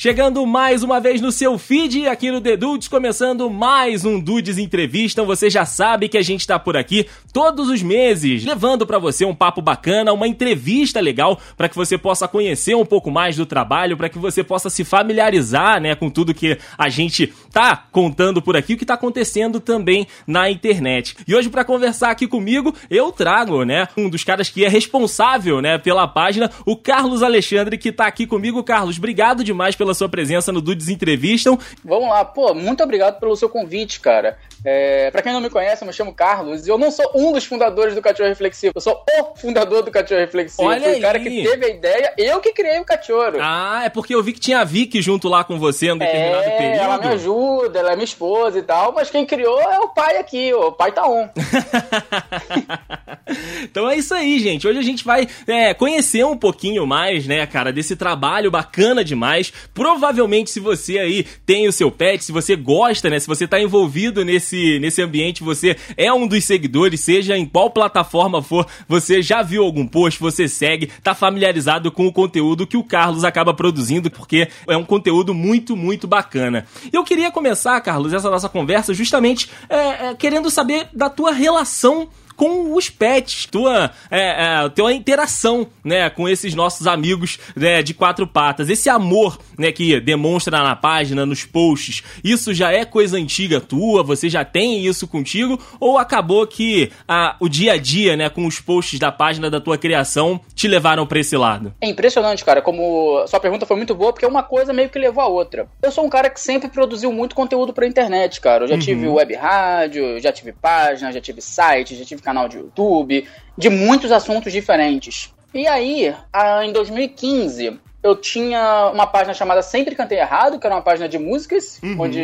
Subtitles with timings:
[0.00, 4.56] Chegando mais uma vez no seu feed aqui no The Dudes, começando mais um Dudes
[4.56, 5.24] Entrevista.
[5.24, 9.24] Você já sabe que a gente tá por aqui todos os meses, levando para você
[9.24, 13.44] um papo bacana, uma entrevista legal para que você possa conhecer um pouco mais do
[13.44, 18.40] trabalho, para que você possa se familiarizar, né, com tudo que a gente tá contando
[18.40, 21.16] por aqui, o que tá acontecendo também na internet.
[21.26, 25.60] E hoje para conversar aqui comigo, eu trago, né, um dos caras que é responsável,
[25.60, 28.62] né, pela página, o Carlos Alexandre que tá aqui comigo.
[28.62, 31.58] Carlos, obrigado demais pela pela sua presença no Dudes Entrevistam.
[31.82, 34.38] Vamos lá, pô, muito obrigado pelo seu convite, cara.
[34.64, 37.32] É, para quem não me conhece, eu me chamo Carlos e eu não sou um
[37.32, 40.68] dos fundadores do Cachorro Reflexivo, eu sou o fundador do Cachorro Reflexivo.
[40.68, 40.98] Olha aí.
[40.98, 43.38] o cara que teve a ideia, eu que criei o cachorro.
[43.40, 45.98] Ah, é porque eu vi que tinha a Vicky junto lá com você em um
[45.98, 46.82] determinado é, período.
[46.82, 50.16] Ela me ajuda, ela é minha esposa e tal, mas quem criou é o pai
[50.16, 51.28] aqui, o pai tá on.
[53.62, 54.66] então é isso aí, gente.
[54.66, 59.52] Hoje a gente vai é, conhecer um pouquinho mais, né, cara, desse trabalho bacana demais.
[59.72, 63.60] Provavelmente, se você aí tem o seu pet, se você gosta, né, se você tá
[63.60, 69.22] envolvido nesse, nesse ambiente, você é um dos seguidores, seja em qual plataforma for, você
[69.22, 73.54] já viu algum post, você segue, tá familiarizado com o conteúdo que o Carlos acaba
[73.54, 76.66] produzindo, porque é um conteúdo muito, muito bacana.
[76.92, 79.76] Eu queria começar, Carlos, essa nossa conversa justamente é,
[80.08, 86.08] é, querendo saber da tua relação com os pets, tua, é, é, tua interação, né,
[86.08, 91.26] com esses nossos amigos né, de quatro patas, esse amor, né, que demonstra na página,
[91.26, 96.46] nos posts, isso já é coisa antiga tua, você já tem isso contigo, ou acabou
[96.46, 100.40] que a, o dia a dia, né, com os posts da página da tua criação
[100.54, 101.74] te levaram para esse lado?
[101.80, 105.24] É impressionante, cara, como sua pergunta foi muito boa, porque uma coisa meio que levou
[105.24, 105.66] a outra.
[105.82, 108.62] Eu sou um cara que sempre produziu muito conteúdo pra internet, cara.
[108.62, 108.80] Eu já uhum.
[108.80, 113.26] tive web rádio, já tive página, já tive site, já tive canal de YouTube,
[113.56, 115.32] de muitos assuntos diferentes.
[115.54, 116.14] E aí,
[116.62, 121.18] em 2015, eu tinha uma página chamada Sempre Cantei Errado, que era uma página de
[121.18, 121.96] músicas, uhum.
[122.00, 122.20] onde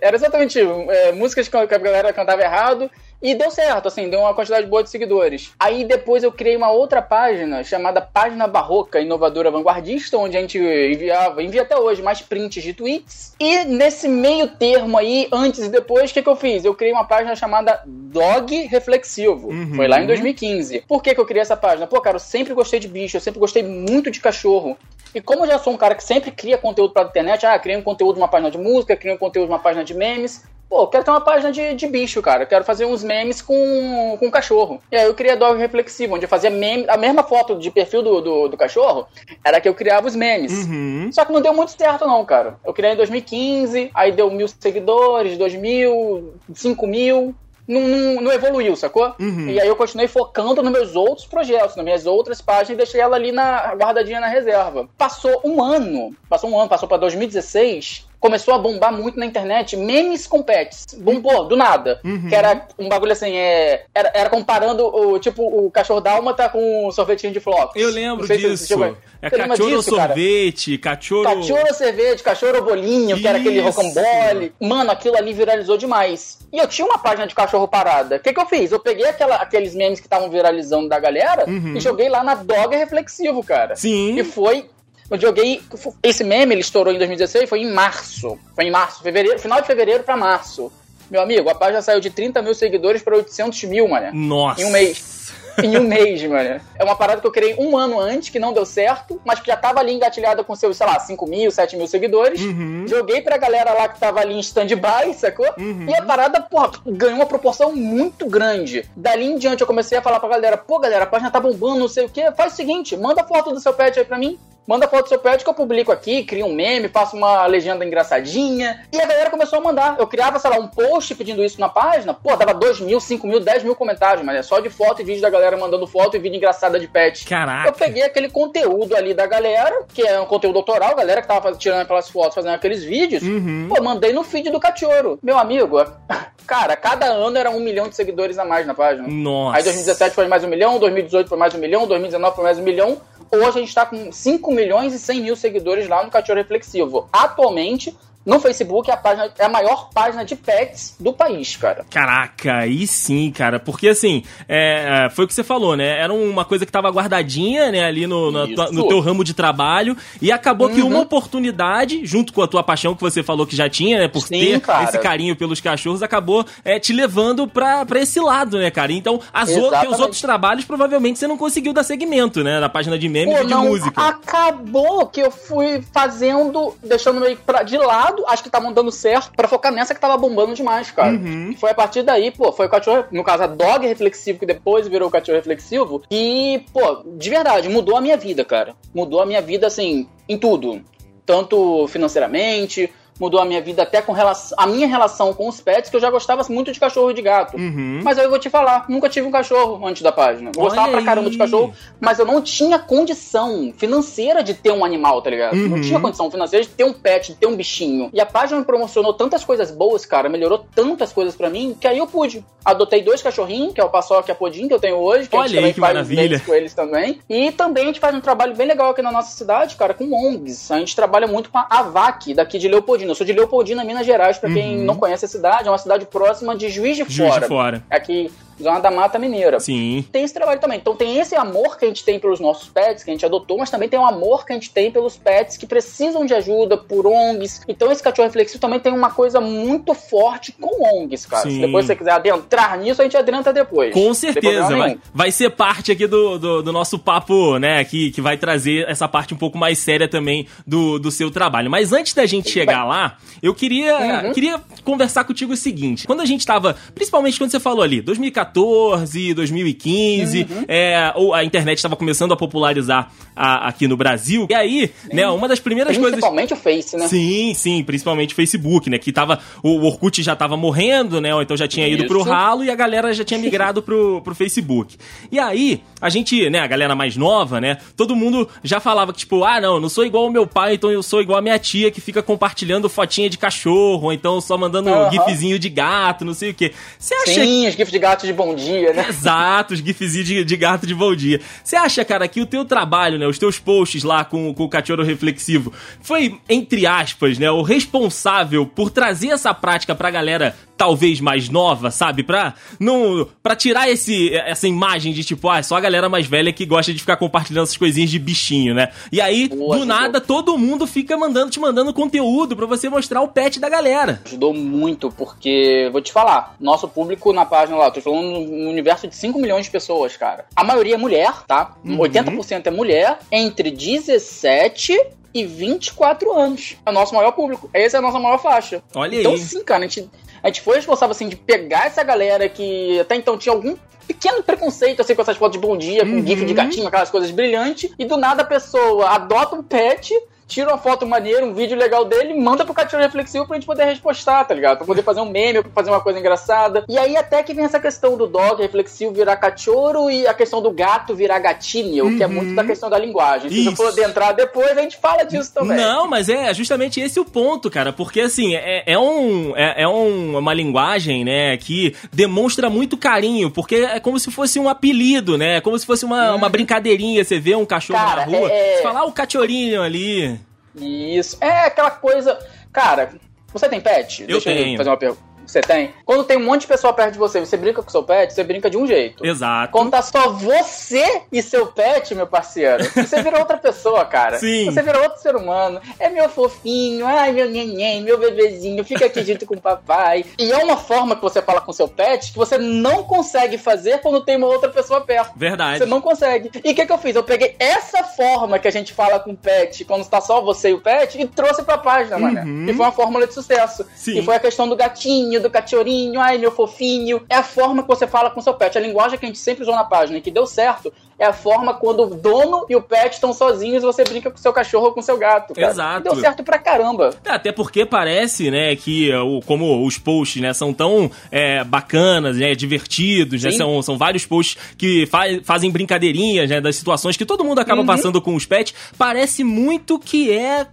[0.00, 2.90] era exatamente é, músicas que a galera cantava errado
[3.24, 5.52] e deu certo, assim, deu uma quantidade boa de seguidores.
[5.58, 10.58] Aí depois eu criei uma outra página chamada Página Barroca Inovadora Vanguardista, onde a gente
[10.58, 13.34] enviava, envia até hoje, mais prints de tweets.
[13.40, 16.66] E nesse meio termo aí, antes e depois, o que, que eu fiz?
[16.66, 19.48] Eu criei uma página chamada Dog Reflexivo.
[19.48, 19.74] Uhum.
[19.74, 20.84] Foi lá em 2015.
[20.86, 21.86] Por que, que eu criei essa página?
[21.86, 24.76] Pô, cara, eu sempre gostei de bicho, eu sempre gostei muito de cachorro.
[25.14, 27.78] E como eu já sou um cara que sempre cria conteúdo pra internet, ah, criei
[27.78, 30.86] um conteúdo numa página de música, criei um conteúdo numa página de memes, Pô, eu
[30.88, 32.42] quero ter uma página de, de bicho, cara.
[32.42, 34.80] Eu quero fazer uns memes com, com cachorro.
[34.90, 36.84] E aí eu criei a Dog Reflexivo, onde eu fazia meme.
[36.88, 39.06] A mesma foto de perfil do, do, do cachorro
[39.44, 40.66] era que eu criava os memes.
[40.66, 41.10] Uhum.
[41.12, 42.58] Só que não deu muito certo, não, cara.
[42.64, 47.34] Eu criei em 2015, aí deu mil seguidores, dois mil, cinco mil
[47.66, 49.14] não, não, não evoluiu, sacou?
[49.18, 49.48] Uhum.
[49.48, 53.00] E aí eu continuei focando nos meus outros projetos, nas minhas outras páginas e deixei
[53.00, 54.88] ela ali na guardadinha na reserva.
[54.98, 59.76] Passou um ano, passou um ano, passou para 2016 começou a bombar muito na internet
[59.76, 60.86] memes com pets.
[60.96, 62.00] Bombou, do nada.
[62.02, 62.26] Uhum.
[62.26, 66.88] Que era um bagulho assim, é, era, era comparando o tipo o cachorro dálmata com
[66.88, 67.76] um sorvetinho de flocos.
[67.76, 68.82] Eu lembro disso.
[69.20, 71.24] é cachorro sorvete, cachorro.
[71.24, 73.20] Cachorro sorvete, cachorro bolinho, Isso.
[73.20, 74.54] que era aquele rocambole.
[74.58, 76.38] Mano, aquilo ali viralizou demais.
[76.50, 78.16] E eu tinha uma página de cachorro parada.
[78.16, 78.72] O que, que eu fiz?
[78.72, 81.76] Eu peguei aquela, aqueles memes que estavam viralizando da galera uhum.
[81.76, 83.76] e joguei lá na Dog Reflexivo, cara.
[83.76, 84.18] Sim.
[84.18, 84.70] E foi
[85.10, 85.62] eu joguei.
[86.02, 88.38] Esse meme ele estourou em 2016, foi em março.
[88.54, 90.72] Foi em março, fevereiro, final de fevereiro para março.
[91.10, 94.10] Meu amigo, a página saiu de 30 mil seguidores para 800 mil, mano.
[94.12, 94.62] Nossa.
[94.62, 95.14] Em um mês
[95.62, 96.60] em um mês, mano.
[96.74, 99.46] É uma parada que eu criei um ano antes, que não deu certo, mas que
[99.46, 102.40] já tava ali engatilhada com seus, sei lá, 5 mil, 7 mil seguidores.
[102.40, 102.84] Uhum.
[102.88, 105.48] Joguei pra galera lá que tava ali em stand-by, sacou?
[105.58, 105.86] Uhum.
[105.88, 108.88] E a parada, porra, ganhou uma proporção muito grande.
[108.96, 111.80] Dali em diante eu comecei a falar pra galera, pô, galera, a página tá bombando,
[111.80, 112.32] não sei o quê.
[112.36, 114.38] Faz o seguinte, manda foto do seu pet aí pra mim.
[114.66, 117.84] Manda foto do seu pet que eu publico aqui, crio um meme, faço uma legenda
[117.84, 118.82] engraçadinha.
[118.90, 119.96] E a galera começou a mandar.
[119.98, 122.14] Eu criava, sei lá, um post pedindo isso na página.
[122.14, 125.04] Pô, dava 2 mil, 5 mil, 10 mil comentários, mas é só de foto e
[125.04, 127.26] vídeo da galera mandando foto e vídeo engraçada de pet.
[127.26, 127.68] Caraca.
[127.68, 131.52] Eu peguei aquele conteúdo ali da galera, que é um conteúdo autoral, galera que tava
[131.52, 133.22] tirando aquelas fotos, fazendo aqueles vídeos.
[133.22, 133.66] Uhum.
[133.68, 135.18] Pô, mandei no feed do Cachorro.
[135.22, 135.76] Meu amigo,
[136.46, 139.06] cara, cada ano era um milhão de seguidores a mais na página.
[139.06, 139.58] Nossa.
[139.58, 142.62] Aí 2017 foi mais um milhão, 2018 foi mais um milhão, 2019 foi mais um
[142.62, 142.98] milhão.
[143.30, 147.08] Hoje a gente está com 5 milhões e 100 mil seguidores lá no Cachorro Reflexivo.
[147.12, 151.84] Atualmente, no Facebook é a, página, é a maior página de pets do país, cara.
[151.90, 153.58] Caraca, aí sim, cara.
[153.58, 156.00] Porque assim, é, é foi o que você falou, né?
[156.00, 159.96] Era uma coisa que tava guardadinha, né, ali no, no, no teu ramo de trabalho.
[160.20, 160.74] E acabou uhum.
[160.74, 161.02] que uma uhum.
[161.02, 164.08] oportunidade, junto com a tua paixão que você falou que já tinha, né?
[164.08, 164.84] Por sim, ter cara.
[164.84, 168.92] esse carinho pelos cachorros, acabou é, te levando pra, pra esse lado, né, cara?
[168.92, 172.60] Então, as os outros trabalhos, provavelmente, você não conseguiu dar segmento, né?
[172.60, 174.00] Na página de memes Pô, e de não, música.
[174.00, 179.32] Acabou que eu fui fazendo, deixando meio pra, de lado, acho que tá dando certo,
[179.36, 181.12] pra focar nessa que tava bombando demais, cara.
[181.12, 181.54] Uhum.
[181.58, 184.88] Foi a partir daí, pô, foi o cachorro, no caso, a dog reflexivo, que depois
[184.88, 188.74] virou o cachorro reflexivo, e, pô, de verdade, mudou a minha vida, cara.
[188.94, 190.82] Mudou a minha vida, assim, em tudo.
[191.26, 195.90] Tanto financeiramente, mudou a minha vida até com relação, a minha relação com os pets,
[195.90, 197.56] que eu já gostava muito de cachorro e de gato.
[197.56, 198.00] Uhum.
[198.02, 200.50] Mas eu vou te falar, nunca tive um cachorro antes da página.
[200.54, 204.84] Eu gostava pra caramba de cachorro, mas eu não tinha condição financeira de ter um
[204.84, 205.54] animal, tá ligado?
[205.54, 205.68] Uhum.
[205.68, 208.10] Não tinha condição financeira de ter um pet, de ter um bichinho.
[208.12, 211.86] E a página me promocionou tantas coisas boas, cara, melhorou tantas coisas para mim, que
[211.86, 212.44] aí eu pude.
[212.64, 215.36] Adotei dois cachorrinhos, que é o Paçoca e a Podim, que eu tenho hoje, que
[215.36, 216.40] Olha a gente aí, também faz maravilha.
[216.40, 217.20] com eles também.
[217.28, 220.10] E também a gente faz um trabalho bem legal aqui na nossa cidade, cara, com
[220.12, 220.70] ONGs.
[220.70, 223.03] A gente trabalha muito com a AVAC, daqui de Leopoldina.
[223.10, 224.84] Eu sou de Leopoldina, Minas Gerais, para quem uhum.
[224.84, 227.40] não conhece a cidade, é uma cidade próxima de Juiz de Juiz Fora.
[227.40, 227.84] De Fora.
[227.90, 228.30] Aqui
[228.62, 229.58] Zona da Mata Mineira.
[229.60, 230.04] Sim.
[230.12, 230.78] Tem esse trabalho também.
[230.78, 233.58] Então tem esse amor que a gente tem pelos nossos pets, que a gente adotou,
[233.58, 236.76] mas também tem um amor que a gente tem pelos pets que precisam de ajuda,
[236.76, 237.62] por ONGs.
[237.66, 241.42] Então esse cachorro reflexivo também tem uma coisa muito forte com ONGs, cara.
[241.42, 241.50] Sim.
[241.50, 243.92] Se depois você quiser adentrar nisso, a gente adentra depois.
[243.92, 244.76] Com certeza.
[244.76, 248.88] Vai, vai ser parte aqui do, do, do, nosso papo, né, que, que vai trazer
[248.88, 251.70] essa parte um pouco mais séria também do, do seu trabalho.
[251.70, 252.93] Mas antes da gente chegar lá,
[253.42, 254.32] eu queria, uhum.
[254.32, 256.06] queria conversar contigo o seguinte.
[256.06, 260.64] Quando a gente tava, principalmente quando você falou ali, 2014, 2015, uhum.
[260.68, 264.46] é, a internet estava começando a popularizar a, aqui no Brasil.
[264.48, 266.52] E aí, né, uma das primeiras principalmente coisas.
[266.52, 267.08] Principalmente o Face, né?
[267.08, 268.98] Sim, sim, principalmente o Facebook, né?
[268.98, 269.38] Que tava.
[269.62, 271.34] O Orkut já tava morrendo, né?
[271.34, 272.08] Ou então já tinha ido Isso.
[272.08, 274.96] pro ralo e a galera já tinha migrado pro, pro Facebook.
[275.30, 277.78] E aí, a gente, né, a galera mais nova, né?
[277.96, 280.90] Todo mundo já falava que, tipo, ah, não, não sou igual ao meu pai, então
[280.90, 284.56] eu sou igual a minha tia que fica compartilhando fotinha de cachorro, ou então só
[284.56, 285.10] mandando uhum.
[285.10, 286.72] gifzinho de gato, não sei o quê.
[286.98, 287.34] Você acha.
[287.34, 289.06] Sim, os gifs de gato de bom dia, né?
[289.08, 291.40] Exato, os gifzinhos de, de gato de bom dia.
[291.62, 294.68] Você acha, cara, que o teu trabalho, né, os teus posts lá com, com o
[294.68, 301.20] cachorro reflexivo, foi, entre aspas, né, o responsável por trazer essa prática pra galera talvez
[301.20, 302.22] mais nova, sabe?
[302.22, 306.26] Pra, não, pra tirar esse, essa imagem de tipo, ah, é só a galera mais
[306.26, 308.88] velha que gosta de ficar compartilhando essas coisinhas de bichinho, né?
[309.10, 313.22] E aí, Boa, do nada, todo mundo fica mandando, te mandando conteúdo para você mostrar
[313.22, 314.20] o pet da galera.
[314.24, 319.06] Ajudou muito, porque, vou te falar, nosso público na página lá, tô falando no universo
[319.06, 320.46] de 5 milhões de pessoas, cara.
[320.54, 321.74] A maioria é mulher, tá?
[321.84, 321.98] Uhum.
[321.98, 324.98] 80% é mulher, entre 17
[325.32, 326.76] e 24 anos.
[326.84, 327.68] É o nosso maior público.
[327.72, 328.82] Essa é a nossa maior faixa.
[328.94, 329.38] Olha então, aí.
[329.38, 330.08] Então, sim, cara, a gente
[330.44, 333.74] a gente foi responsável, assim, de pegar essa galera que até então tinha algum
[334.06, 336.26] pequeno preconceito, assim, com essas fotos de bom dia, com uhum.
[336.26, 340.12] gif de gatinho, aquelas coisas brilhantes, e do nada a pessoa adota um pet
[340.46, 343.84] tira uma foto maneira, um vídeo legal dele, manda pro Cachorro Reflexivo pra gente poder
[343.84, 344.78] repostar, tá ligado?
[344.78, 346.84] Pra poder fazer um meme, pra fazer uma coisa engraçada.
[346.88, 350.60] E aí até que vem essa questão do dog reflexivo virar cachorro e a questão
[350.62, 352.16] do gato virar gatinho, uhum.
[352.16, 352.54] que é muito uhum.
[352.54, 353.50] da questão da linguagem.
[353.50, 355.76] Se você for adentrar depois, a gente fala disso também.
[355.76, 359.88] Não, mas é justamente esse o ponto, cara, porque assim, é, é um, é, é
[359.88, 365.38] um, uma linguagem, né, que demonstra muito carinho, porque é como se fosse um apelido,
[365.38, 366.36] né, é como se fosse uma, uhum.
[366.36, 368.76] uma brincadeirinha, você vê um cachorro cara, na rua, é...
[368.76, 370.33] você fala, ah, o cachorrinho ali.
[370.76, 371.36] Isso.
[371.40, 372.38] É aquela coisa.
[372.72, 373.14] Cara,
[373.52, 374.22] você tem pet?
[374.22, 374.72] Eu Deixa tenho.
[374.72, 375.92] eu fazer uma pergunta você tem.
[376.04, 378.44] Quando tem um monte de pessoa perto de você, você brinca com seu pet, você
[378.44, 379.24] brinca de um jeito.
[379.24, 379.72] Exato.
[379.72, 384.38] Quando tá só você e seu pet, meu parceiro, você vira outra pessoa, cara.
[384.38, 384.66] Sim.
[384.66, 385.80] Você vira outro ser humano.
[385.98, 390.24] É meu fofinho, ai, meu neném, meu bebezinho, fica aqui junto com o papai.
[390.38, 394.00] E é uma forma que você fala com seu pet que você não consegue fazer
[394.00, 395.32] quando tem uma outra pessoa perto.
[395.36, 395.78] Verdade.
[395.78, 396.50] Você não consegue.
[396.62, 397.16] E o que, que eu fiz?
[397.16, 400.70] Eu peguei essa forma que a gente fala com o pet, quando está só você
[400.70, 402.22] e o pet, e trouxe pra página, uhum.
[402.22, 402.70] mano.
[402.70, 403.86] E foi uma fórmula de sucesso.
[403.94, 404.18] Sim.
[404.18, 407.24] E foi a questão do gatinho do cachorrinho, ai meu fofinho.
[407.28, 408.76] É a forma que você fala com seu pet.
[408.76, 411.32] A linguagem que a gente sempre usou na página e que deu certo é a
[411.32, 414.86] forma quando o dono e o pet estão sozinhos e você brinca com seu cachorro
[414.86, 415.54] ou com seu gato.
[415.54, 415.68] Cara.
[415.68, 416.00] Exato.
[416.00, 417.10] E deu certo pra caramba.
[417.24, 419.10] É, até porque parece, né, que
[419.46, 424.56] como os posts, né, são tão é, bacanas, né, divertidos, né, são, são vários posts
[424.76, 427.86] que fa fazem brincadeirinhas, né, das situações que todo mundo acaba uhum.
[427.86, 430.66] passando com os pets, parece muito que é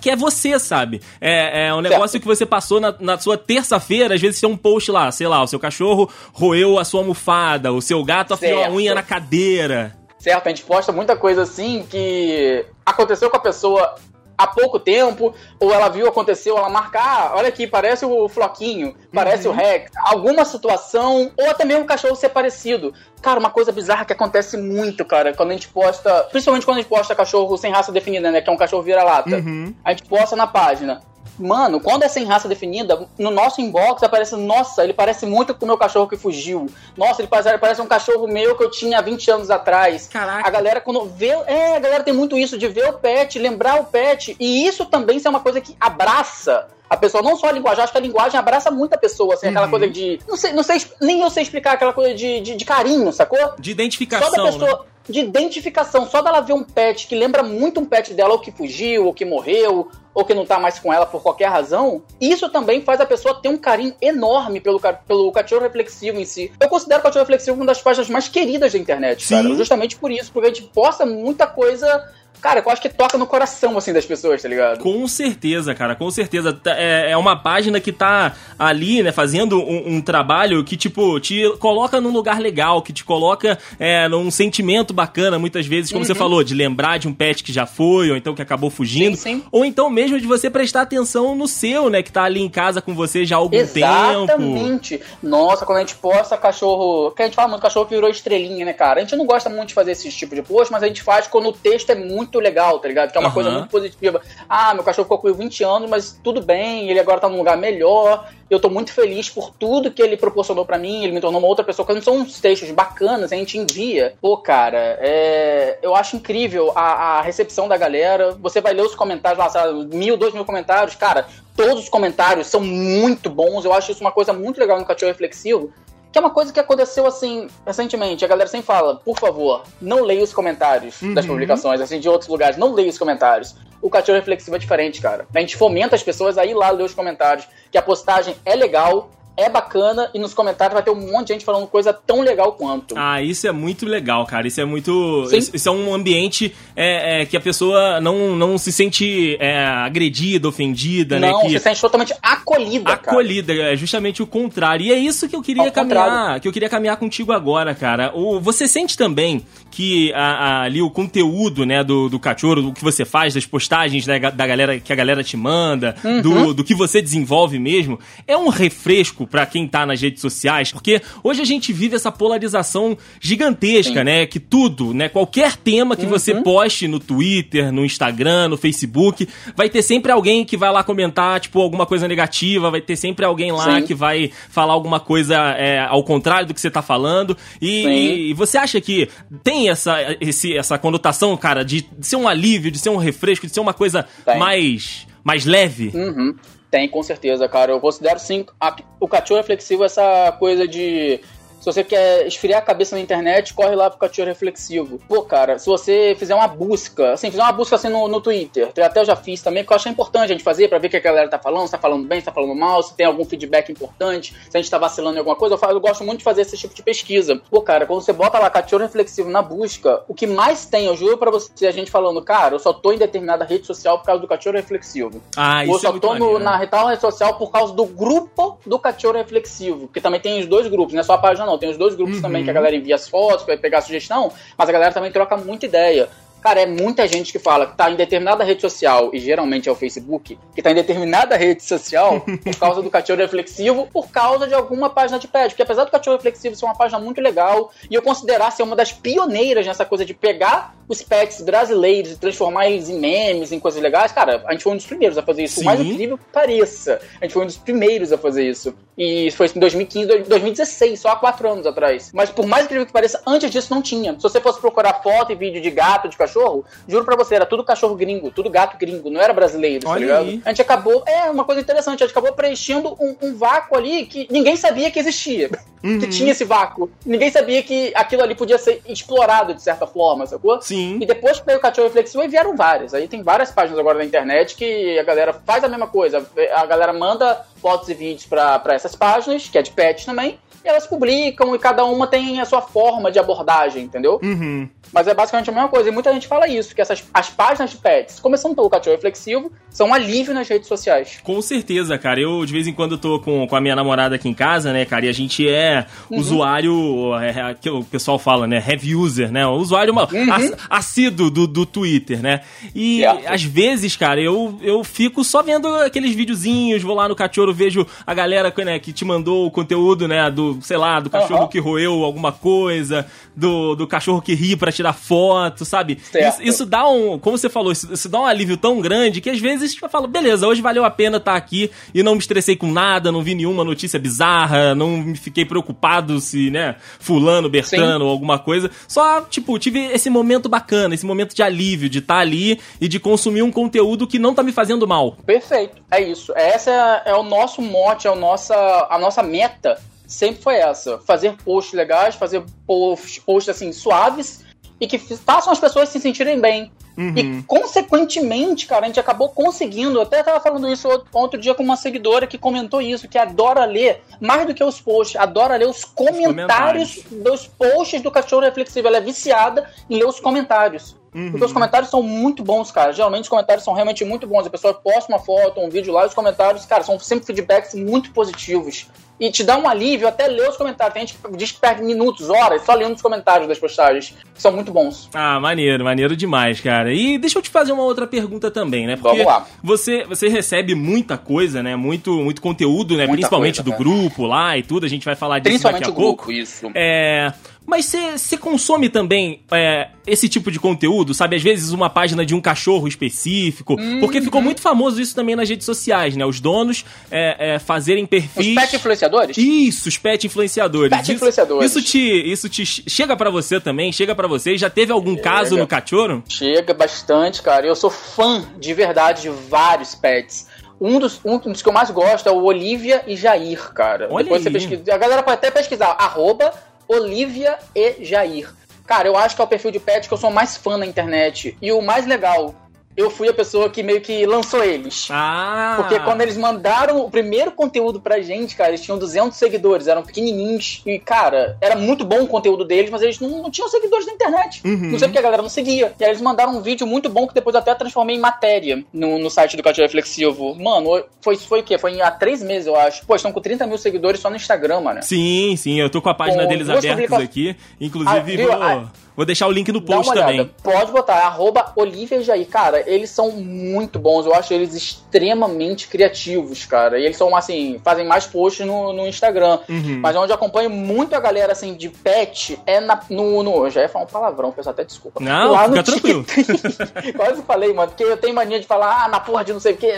[0.00, 1.00] que é você, sabe?
[1.20, 2.22] É, é um negócio certo.
[2.22, 5.42] que você passou na, na sua terça-feira, às vezes tem um post lá, sei lá,
[5.42, 9.95] o seu cachorro roeu a sua almofada, o seu gato afiou a unha na cadeira
[10.26, 10.48] certo?
[10.48, 13.94] A gente posta muita coisa assim que aconteceu com a pessoa
[14.36, 18.28] há pouco tempo, ou ela viu acontecer, ou ela marca, ah, olha aqui, parece o
[18.28, 19.54] Floquinho, parece uhum.
[19.54, 22.92] o Rex, alguma situação, ou até mesmo o cachorro ser parecido.
[23.22, 26.80] Cara, uma coisa bizarra que acontece muito, cara, quando a gente posta, principalmente quando a
[26.80, 29.36] gente posta cachorro sem raça definida, né, que é um cachorro vira-lata.
[29.36, 29.72] Uhum.
[29.84, 31.02] A gente posta na página.
[31.38, 35.64] Mano, quando é sem raça definida, no nosso inbox aparece, nossa, ele parece muito com
[35.64, 36.66] o meu cachorro que fugiu.
[36.96, 40.08] Nossa, ele parece, parece um cachorro meu que eu tinha 20 anos atrás.
[40.08, 40.46] Caraca.
[40.46, 43.80] A galera quando vê, é, a galera tem muito isso de ver o pet, lembrar
[43.80, 47.52] o pet, e isso também é uma coisa que abraça a pessoa, não só a
[47.52, 49.52] linguagem, acho que a linguagem abraça muita pessoa, assim, uhum.
[49.52, 50.18] aquela coisa de.
[50.28, 53.54] Não sei, não sei, nem eu sei explicar aquela coisa de, de, de carinho, sacou?
[53.58, 54.30] De identificação.
[54.30, 54.78] Só da pessoa.
[54.78, 54.86] Né?
[55.08, 58.50] De identificação, só dela ver um pet que lembra muito um pet dela, ou que
[58.50, 62.48] fugiu, ou que morreu, ou que não tá mais com ela por qualquer razão, isso
[62.48, 66.50] também faz a pessoa ter um carinho enorme pelo, pelo cachorro reflexivo em si.
[66.58, 69.42] Eu considero o cachorro reflexivo uma das páginas mais queridas da internet, Sim.
[69.42, 69.54] cara.
[69.54, 72.02] Justamente por isso, porque a gente posta muita coisa
[72.40, 74.78] Cara, eu acho que toca no coração, assim, das pessoas, tá ligado?
[74.78, 76.52] Com certeza, cara, com certeza.
[76.52, 81.18] Tá, é, é uma página que tá ali, né, fazendo um, um, trabalho que, tipo,
[81.20, 86.02] te coloca num lugar legal, que te coloca é, num sentimento bacana, muitas vezes, como
[86.02, 86.06] uhum.
[86.06, 89.16] você falou, de lembrar de um pet que já foi, ou então que acabou fugindo.
[89.16, 89.44] Sim, sim.
[89.50, 92.80] Ou então mesmo de você prestar atenção no seu, né, que tá ali em casa
[92.80, 94.26] com você já há algum Exatamente.
[94.26, 94.42] tempo.
[94.42, 95.00] Exatamente.
[95.22, 97.10] Nossa, quando a gente posta cachorro.
[97.12, 99.00] Que a gente fala muito, cachorro virou estrelinha, né, cara?
[99.00, 101.26] A gente não gosta muito de fazer esse tipo de post, mas a gente faz
[101.26, 103.12] quando o texto é muito muito legal, tá ligado?
[103.12, 103.34] Que é uma uhum.
[103.34, 104.20] coisa muito positiva.
[104.48, 107.56] Ah, meu cachorro ficou comigo 20 anos, mas tudo bem, ele agora tá num lugar
[107.56, 108.28] melhor.
[108.48, 111.48] Eu tô muito feliz por tudo que ele proporcionou para mim, ele me tornou uma
[111.48, 111.86] outra pessoa.
[111.86, 114.14] Quando são uns textos bacanas, a gente envia.
[114.20, 115.78] Pô, cara, é...
[115.82, 118.32] eu acho incrível a, a recepção da galera.
[118.40, 121.26] Você vai ler os comentários lá, sabe, mil, dois mil comentários, cara.
[121.56, 123.64] Todos os comentários são muito bons.
[123.64, 125.72] Eu acho isso uma coisa muito legal no Cachorro Reflexivo.
[126.16, 128.24] Que é uma coisa que aconteceu assim recentemente.
[128.24, 131.12] A galera sempre fala, por favor, não leia os comentários uhum.
[131.12, 132.56] das publicações, assim, de outros lugares.
[132.56, 133.54] Não leia os comentários.
[133.82, 135.26] O cachorro reflexivo é diferente, cara.
[135.34, 137.46] A gente fomenta as pessoas a ir lá ler os comentários.
[137.70, 141.32] Que a postagem é legal, é bacana e nos comentários vai ter um monte de
[141.34, 142.94] gente falando coisa tão legal quanto.
[142.96, 144.48] Ah, isso é muito legal, cara.
[144.48, 145.26] Isso é muito.
[145.26, 145.50] Sim.
[145.52, 150.48] Isso é um ambiente é, é, que a pessoa não, não se sente é, agredida,
[150.48, 151.32] ofendida, não, né?
[151.32, 152.92] Não, se sente totalmente acolhida.
[152.92, 153.72] Acolhida, cara.
[153.72, 154.86] é justamente o contrário.
[154.86, 156.40] E é isso que eu queria Ao caminhar, contrário.
[156.40, 158.12] que eu queria caminhar contigo agora, cara.
[158.14, 162.72] O, você sente também que a, a, ali o conteúdo, né, do, do cachorro, do
[162.72, 166.22] que você faz, das postagens da, da galera que a galera te manda, uhum.
[166.22, 170.72] do, do que você desenvolve mesmo, é um refresco para quem tá nas redes sociais,
[170.72, 174.04] porque hoje a gente vive essa polarização gigantesca, Sim.
[174.04, 176.10] né, que tudo, né, qualquer tema que uhum.
[176.10, 180.82] você poste no Twitter, no Instagram, no Facebook, vai ter sempre alguém que vai lá
[180.82, 183.86] comentar, tipo, alguma coisa negativa, vai ter sempre alguém lá Sim.
[183.86, 188.34] que vai falar alguma coisa é, ao contrário do que você tá falando, e, e
[188.34, 189.08] você acha que
[189.42, 193.52] tem essa, esse, essa conotação, cara, de ser um alívio, de ser um refresco, de
[193.52, 194.06] ser uma coisa
[194.38, 195.90] mais, mais leve?
[195.94, 196.34] Uhum.
[196.70, 197.72] Tem, com certeza, cara.
[197.72, 201.20] Eu considero sim a, o cachorro reflexivo essa coisa de
[201.66, 205.00] se você quer esfriar a cabeça na internet, corre lá pro cachorro reflexivo.
[205.08, 208.70] Pô, cara, se você fizer uma busca, assim, fizer uma busca assim no, no Twitter,
[208.76, 210.90] eu até já fiz também, porque eu acho importante a gente fazer pra ver o
[210.90, 213.04] que a galera tá falando, se tá falando bem, se tá falando mal, se tem
[213.04, 215.56] algum feedback importante, se a gente tá vacilando em alguma coisa.
[215.56, 217.42] Eu, falo, eu gosto muito de fazer esse tipo de pesquisa.
[217.50, 220.96] Pô, cara, quando você bota lá cachorro reflexivo na busca, o que mais tem, eu
[220.96, 224.06] juro pra você, a gente falando, cara, eu só tô em determinada rede social por
[224.06, 225.20] causa do cachorro reflexivo.
[225.36, 227.86] Ah, isso Ou eu só é tô no, na tal rede social por causa do
[227.86, 231.44] grupo do cachorro reflexivo, que também tem os dois grupos, não é só a página
[231.44, 232.22] não tem os dois grupos uhum.
[232.22, 235.36] também que a galera envia as fotos, vai pegar sugestão, mas a galera também troca
[235.36, 236.08] muita ideia.
[236.46, 239.72] Cara, é muita gente que fala que tá em determinada rede social, e geralmente é
[239.72, 244.46] o Facebook, que tá em determinada rede social por causa do cachorro reflexivo, por causa
[244.46, 245.48] de alguma página de pet.
[245.48, 248.76] Porque apesar do cachorro reflexivo ser uma página muito legal, e eu considerar ser uma
[248.76, 253.58] das pioneiras nessa coisa de pegar os pets brasileiros e transformar eles em memes, em
[253.58, 255.56] coisas legais, cara, a gente foi um dos primeiros a fazer isso.
[255.56, 255.62] Sim.
[255.62, 257.00] O mais incrível que pareça.
[257.20, 258.72] A gente foi um dos primeiros a fazer isso.
[258.96, 262.10] E foi em 2015, 2016, só há quatro anos atrás.
[262.14, 264.14] Mas por mais incrível que pareça, antes disso não tinha.
[264.14, 267.44] Se você fosse procurar foto e vídeo de gato, de cachorro, juro pra você, era
[267.44, 270.42] tudo cachorro gringo, tudo gato gringo, não era brasileiro, tá Olha tá ligado?
[270.44, 274.06] A gente acabou, é uma coisa interessante, a gente acabou preenchendo um, um vácuo ali
[274.06, 275.50] que ninguém sabia que existia.
[275.86, 276.00] Uhum.
[276.00, 276.90] Que tinha esse vácuo.
[277.04, 280.60] Ninguém sabia que aquilo ali podia ser explorado de certa forma, sacou?
[280.60, 280.98] Sim.
[281.00, 282.92] E depois que veio o cachorro reflexivo, e vieram várias.
[282.92, 286.26] Aí tem várias páginas agora na internet que a galera faz a mesma coisa.
[286.56, 290.68] A galera manda fotos e vídeos para essas páginas, que é de pet também, e
[290.68, 294.18] elas publicam e cada uma tem a sua forma de abordagem, entendeu?
[294.22, 294.68] Uhum.
[294.92, 295.88] Mas é basicamente a mesma coisa.
[295.88, 299.52] E muita gente fala isso, que essas, as páginas de pets, começando pelo cachorro reflexivo,
[299.70, 301.18] são um alívio nas redes sociais.
[301.22, 302.20] Com certeza, cara.
[302.20, 304.84] Eu, de vez em quando, tô com, com a minha namorada aqui em casa, né,
[304.84, 305.06] cara?
[305.06, 306.18] E a gente é uhum.
[306.18, 308.56] usuário, é, é, que o pessoal fala, né?
[308.56, 309.46] Heavy user, né?
[309.46, 310.54] Usuário uma, uhum.
[310.68, 312.40] assíduo do, do Twitter, né?
[312.74, 313.32] E yeah.
[313.32, 317.86] às vezes, cara, eu, eu fico só vendo aqueles videozinhos, vou lá no cachorro, vejo
[318.06, 320.30] a galera né, que te mandou o conteúdo, né?
[320.30, 321.48] Do, sei lá, do cachorro uhum.
[321.48, 325.98] que roeu alguma coisa, do, do cachorro que ri para tirar foto, sabe?
[326.14, 329.30] Isso, isso, dá um, como você falou, isso, isso, dá um alívio tão grande que
[329.30, 332.18] às vezes eu falo, beleza, hoje valeu a pena estar tá aqui e não me
[332.18, 337.48] estressei com nada, não vi nenhuma notícia bizarra, não me fiquei preocupado se, né, fulano,
[337.48, 338.70] Bertano ou alguma coisa.
[338.88, 342.88] Só, tipo, tive esse momento bacana, esse momento de alívio, de estar tá ali e
[342.88, 345.12] de consumir um conteúdo que não tá me fazendo mal.
[345.26, 346.32] Perfeito, é isso.
[346.34, 348.54] Essa é, é o nosso mote, é o nossa,
[348.90, 354.44] a nossa meta sempre foi essa: fazer posts legais, fazer posts, posts assim, suaves
[354.80, 356.70] e que façam as pessoas se sentirem bem.
[356.96, 357.12] Uhum.
[357.14, 360.00] E, consequentemente, cara, a gente acabou conseguindo.
[360.00, 363.66] Até tava falando isso outro, outro dia com uma seguidora que comentou isso, que adora
[363.66, 367.22] ler, mais do que os posts, adora ler os comentários, os comentários.
[367.22, 368.88] dos posts do Cachorro Reflexivo.
[368.88, 370.95] Ela é viciada em ler os comentários.
[371.14, 371.30] Uhum.
[371.30, 372.92] Porque os comentários são muito bons, cara.
[372.92, 374.46] Geralmente os comentários são realmente muito bons.
[374.46, 377.74] A pessoa posta uma foto, um vídeo lá e os comentários, cara, são sempre feedbacks
[377.74, 378.86] muito positivos.
[379.18, 380.92] E te dá um alívio até ler os comentários.
[380.92, 384.14] Tem gente que diz que perde minutos, horas, só lendo os comentários das postagens.
[384.34, 385.08] Que são muito bons.
[385.14, 386.92] Ah, maneiro, maneiro demais, cara.
[386.92, 388.96] E deixa eu te fazer uma outra pergunta também, né?
[388.96, 389.46] Porque Vamos lá.
[389.62, 391.74] Você, você recebe muita coisa, né?
[391.76, 393.06] Muito, muito conteúdo, né?
[393.06, 394.84] Muita Principalmente coisa, do grupo lá e tudo.
[394.84, 396.26] A gente vai falar disso daqui a pouco.
[396.26, 396.70] Grupo, isso.
[396.74, 397.32] É.
[397.66, 401.34] Mas você consome também é, esse tipo de conteúdo, sabe?
[401.36, 403.74] Às vezes uma página de um cachorro específico.
[403.74, 403.98] Uhum.
[404.00, 406.24] Porque ficou muito famoso isso também nas redes sociais, né?
[406.24, 408.48] Os donos é, é, fazerem perfis.
[408.48, 409.36] Os pet influenciadores?
[409.36, 410.96] Isso, os pet influenciadores.
[410.96, 411.70] Pet influenciadores.
[411.70, 413.92] Isso, isso te, isso te chega para você também?
[413.92, 414.56] Chega para você?
[414.56, 415.22] Já teve algum chega.
[415.22, 416.22] caso no cachorro?
[416.28, 417.66] Chega bastante, cara.
[417.66, 420.46] Eu sou fã de verdade de vários pets.
[420.80, 424.08] Um dos, um dos que eu mais gosto é o Olivia e Jair, cara.
[424.10, 424.52] Olha Depois aí.
[424.52, 424.94] você pesquisa.
[424.94, 426.52] A galera pode até pesquisar, arroba
[426.88, 428.52] Olivia e Jair.
[428.86, 430.86] Cara, eu acho que é o perfil de pet que eu sou mais fã na
[430.86, 431.56] internet.
[431.60, 432.54] E o mais legal,
[432.96, 435.08] eu fui a pessoa que meio que lançou eles.
[435.10, 435.74] Ah!
[435.76, 440.02] Porque quando eles mandaram o primeiro conteúdo pra gente, cara, eles tinham 200 seguidores, eram
[440.02, 440.82] pequenininhos.
[440.86, 444.12] E, cara, era muito bom o conteúdo deles, mas eles não, não tinham seguidores na
[444.12, 444.62] internet.
[444.64, 444.90] Uhum.
[444.90, 445.92] Não sei porque a galera não seguia.
[445.98, 449.18] E aí eles mandaram um vídeo muito bom que depois até transformei em matéria no,
[449.18, 450.54] no site do Cachorro Reflexivo.
[450.54, 451.76] Mano, foi, foi o quê?
[451.76, 453.04] Foi há três meses, eu acho.
[453.04, 455.02] Pô, estão com 30 mil seguidores só no Instagram, mano.
[455.02, 457.56] Sim, sim, eu tô com a página com deles abertas aqui.
[457.80, 458.62] Inclusive, ah, vou...
[458.62, 460.50] Ah, Vou deixar o link no post também.
[460.62, 462.46] Pode botar, arroba Olivia Jair.
[462.46, 464.26] Cara, eles são muito bons.
[464.26, 466.98] Eu acho eles extremamente criativos, cara.
[466.98, 469.60] E eles são, assim, fazem mais posts no, no Instagram.
[469.68, 470.00] Uhum.
[470.02, 473.64] Mas onde eu acompanho muito a galera, assim, de pet é na, no, no...
[473.64, 475.18] Eu já ia falar um palavrão, pessoal, até desculpa.
[475.18, 476.24] Não, Lá fica tranquilo.
[477.16, 479.72] Quase falei, mano, porque eu tenho mania de falar, ah, na porra de não sei
[479.72, 479.90] o que,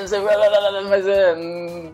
[0.89, 1.37] mas é...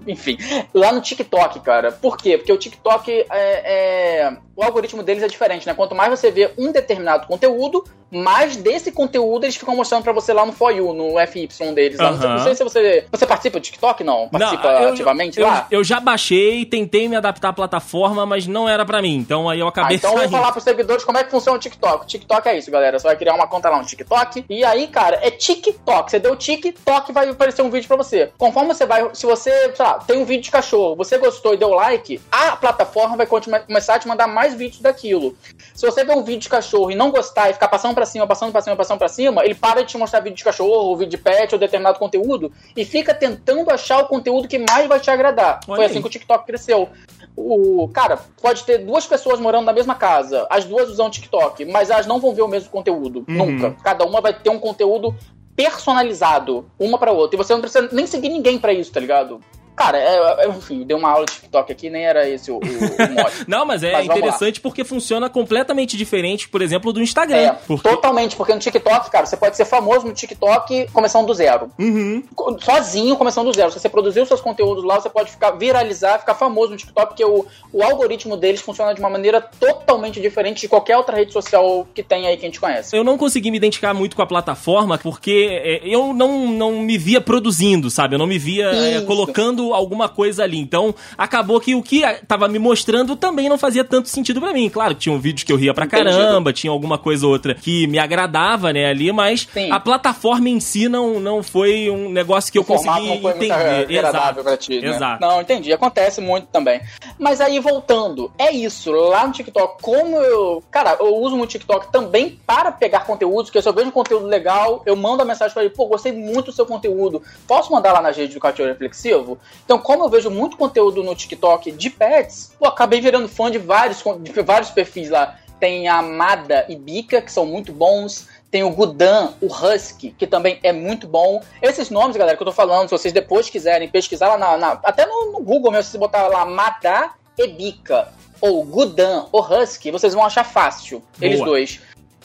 [0.06, 0.36] Enfim.
[0.74, 1.90] Lá no TikTok, cara.
[1.90, 2.36] Por quê?
[2.36, 4.36] Porque o TikTok é, é...
[4.54, 5.74] O algoritmo deles é diferente, né?
[5.74, 10.12] Quanto mais você vê um determinado determinado conteúdo, mas desse conteúdo eles ficam mostrando para
[10.12, 11.98] você lá no For You, no FY deles.
[11.98, 12.16] Uhum.
[12.16, 13.06] Não, sei, se você.
[13.10, 14.04] Você participa do TikTok?
[14.04, 14.28] Não?
[14.28, 15.66] Participa não, eu, ativamente eu, lá?
[15.70, 19.16] Eu, eu, já baixei, tentei me adaptar à plataforma, mas não era para mim.
[19.16, 20.24] Então aí eu acabei ah, Então saindo.
[20.24, 22.04] eu vou falar pros seguidores como é que funciona o TikTok.
[22.04, 22.98] O TikTok é isso, galera.
[22.98, 24.44] Você vai criar uma conta lá no TikTok.
[24.48, 26.10] E aí, cara, é TikTok.
[26.10, 28.30] Você deu TikTok, vai aparecer um vídeo para você.
[28.38, 29.08] Conforme você vai.
[29.12, 32.56] Se você, sei lá, tem um vídeo de cachorro, você gostou e deu like, a
[32.56, 35.36] plataforma vai começar a te mandar mais vídeos daquilo.
[35.74, 38.26] Se você vê um vídeo de cachorro e não gostar e ficar passando para cima,
[38.26, 41.10] passando para cima, passando para cima, ele para de te mostrar vídeo de cachorro, vídeo
[41.10, 45.10] de pet ou determinado conteúdo e fica tentando achar o conteúdo que mais vai te
[45.10, 45.60] agradar.
[45.66, 46.88] Olha Foi assim que o TikTok cresceu.
[47.36, 51.90] O cara pode ter duas pessoas morando na mesma casa, as duas usam TikTok, mas
[51.90, 53.46] elas não vão ver o mesmo conteúdo, uhum.
[53.46, 53.76] nunca.
[53.82, 55.14] Cada uma vai ter um conteúdo
[55.56, 57.36] personalizado, uma para outra.
[57.36, 59.40] E você não precisa nem seguir ninguém para isso, tá ligado?
[59.76, 62.58] Cara, é, é, enfim, deu uma aula de TikTok aqui, nem era esse o, o,
[62.58, 62.60] o
[63.48, 67.36] Não, mas é mas interessante porque funciona completamente diferente, por exemplo, do Instagram.
[67.36, 67.88] É, porque...
[67.88, 71.70] Totalmente, porque no TikTok, cara, você pode ser famoso no TikTok começando do zero.
[71.78, 72.22] Uhum.
[72.60, 73.72] Sozinho, começando do zero.
[73.72, 77.08] Se você produzir os seus conteúdos lá, você pode ficar viralizar, ficar famoso no TikTok,
[77.08, 81.32] porque o, o algoritmo deles funciona de uma maneira totalmente diferente de qualquer outra rede
[81.32, 82.96] social que tem aí que a gente conhece.
[82.96, 86.96] Eu não consegui me identificar muito com a plataforma porque é, eu não, não me
[86.96, 88.14] via produzindo, sabe?
[88.14, 90.58] Eu não me via é, colocando faltando alguma coisa ali.
[90.58, 94.68] Então, acabou que o que tava me mostrando também não fazia tanto sentido para mim.
[94.68, 97.98] Claro, tinha vídeos que eu ria pra caramba, tinha alguma coisa ou outra que me
[97.98, 99.70] agradava, né, ali, mas Sim.
[99.70, 103.90] a plataforma em si não, não foi um negócio que o eu consegui entender.
[103.90, 104.42] Exato.
[104.42, 104.88] Pra ti, né?
[104.88, 105.20] Exato.
[105.20, 105.72] Não, entendi.
[105.72, 106.80] Acontece muito também.
[107.18, 108.90] Mas aí, voltando, é isso.
[108.90, 110.62] Lá no TikTok, como eu.
[110.70, 114.26] Cara, eu uso muito TikTok também para pegar conteúdos, que se eu vejo um conteúdo
[114.26, 117.22] legal, eu mando a mensagem para ele, pô, gostei muito do seu conteúdo.
[117.46, 119.38] Posso mandar lá na rede do Cachorro Reflexivo?
[119.64, 123.58] Então, como eu vejo muito conteúdo no TikTok de pets, pô, acabei virando fã de
[123.58, 125.38] vários, de vários perfis lá.
[125.58, 128.28] Tem a Amada e Bica, que são muito bons.
[128.50, 131.42] Tem o Gudan, o Husky, que também é muito bom.
[131.62, 134.56] Esses nomes, galera, que eu tô falando, se vocês depois quiserem pesquisar lá na.
[134.56, 138.08] na até no, no, Google mesmo, se você botar lá Amada e Bica
[138.40, 141.02] ou Gudan ou Husky, vocês vão achar fácil.
[141.18, 141.30] Boa.
[141.30, 141.80] Eles dois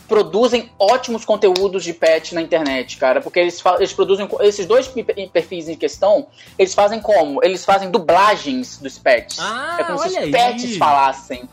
[0.09, 4.91] produzem ótimos conteúdos de pet na internet, cara, porque eles, eles produzem esses dois
[5.31, 7.41] perfis em questão, eles fazem como?
[7.43, 9.37] Eles fazem dublagens dos pets.
[9.39, 10.31] Ah, é como se os aí.
[10.31, 11.47] pets falassem.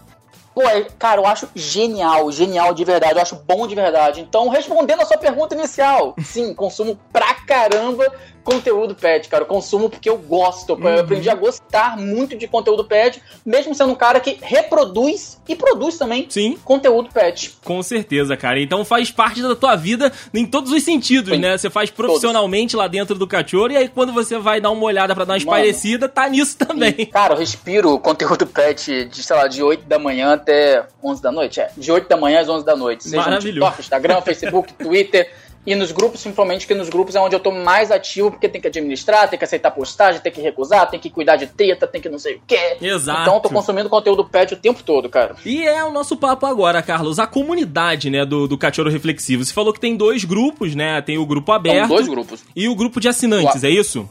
[0.56, 4.22] Pô, é, cara, eu acho genial, genial de verdade, eu acho bom de verdade.
[4.22, 8.10] Então, respondendo a sua pergunta inicial, sim, consumo pra caramba
[8.46, 9.42] conteúdo pet, cara.
[9.42, 10.74] Eu consumo porque eu gosto.
[10.74, 10.88] Uhum.
[10.88, 15.56] Eu aprendi a gostar muito de conteúdo pet, mesmo sendo um cara que reproduz e
[15.56, 16.56] produz também Sim.
[16.64, 17.56] conteúdo pet.
[17.64, 18.60] Com certeza, cara.
[18.60, 21.40] Então faz parte da tua vida em todos os sentidos, Sim.
[21.40, 21.58] né?
[21.58, 22.84] Você faz profissionalmente Todos.
[22.84, 25.38] lá dentro do cachorro e aí quando você vai dar uma olhada para dar uma
[25.38, 26.94] espairecida, tá nisso também.
[26.96, 31.20] E, cara, eu respiro conteúdo pet de, sei lá, de 8 da manhã até 11
[31.20, 31.60] da noite.
[31.60, 33.04] É, de 8 da manhã às 11 da noite.
[33.04, 33.46] Seja Maravilhoso.
[33.46, 35.32] no TikTok, Instagram, Facebook, Twitter.
[35.66, 38.60] E nos grupos, principalmente, que nos grupos é onde eu tô mais ativo, porque tem
[38.60, 42.00] que administrar, tem que aceitar postagem, tem que recusar, tem que cuidar de teta, tem
[42.00, 42.76] que não sei o quê.
[42.80, 43.22] Exato.
[43.22, 45.34] Então eu tô consumindo conteúdo pet o tempo todo, cara.
[45.44, 47.18] E é o nosso papo agora, Carlos.
[47.18, 49.44] A comunidade, né, do, do Cachorro Reflexivo.
[49.44, 51.02] Você falou que tem dois grupos, né?
[51.02, 51.88] Tem o grupo aberto.
[51.88, 52.44] São dois grupos.
[52.54, 53.66] E o grupo de assinantes, o...
[53.66, 54.08] é isso?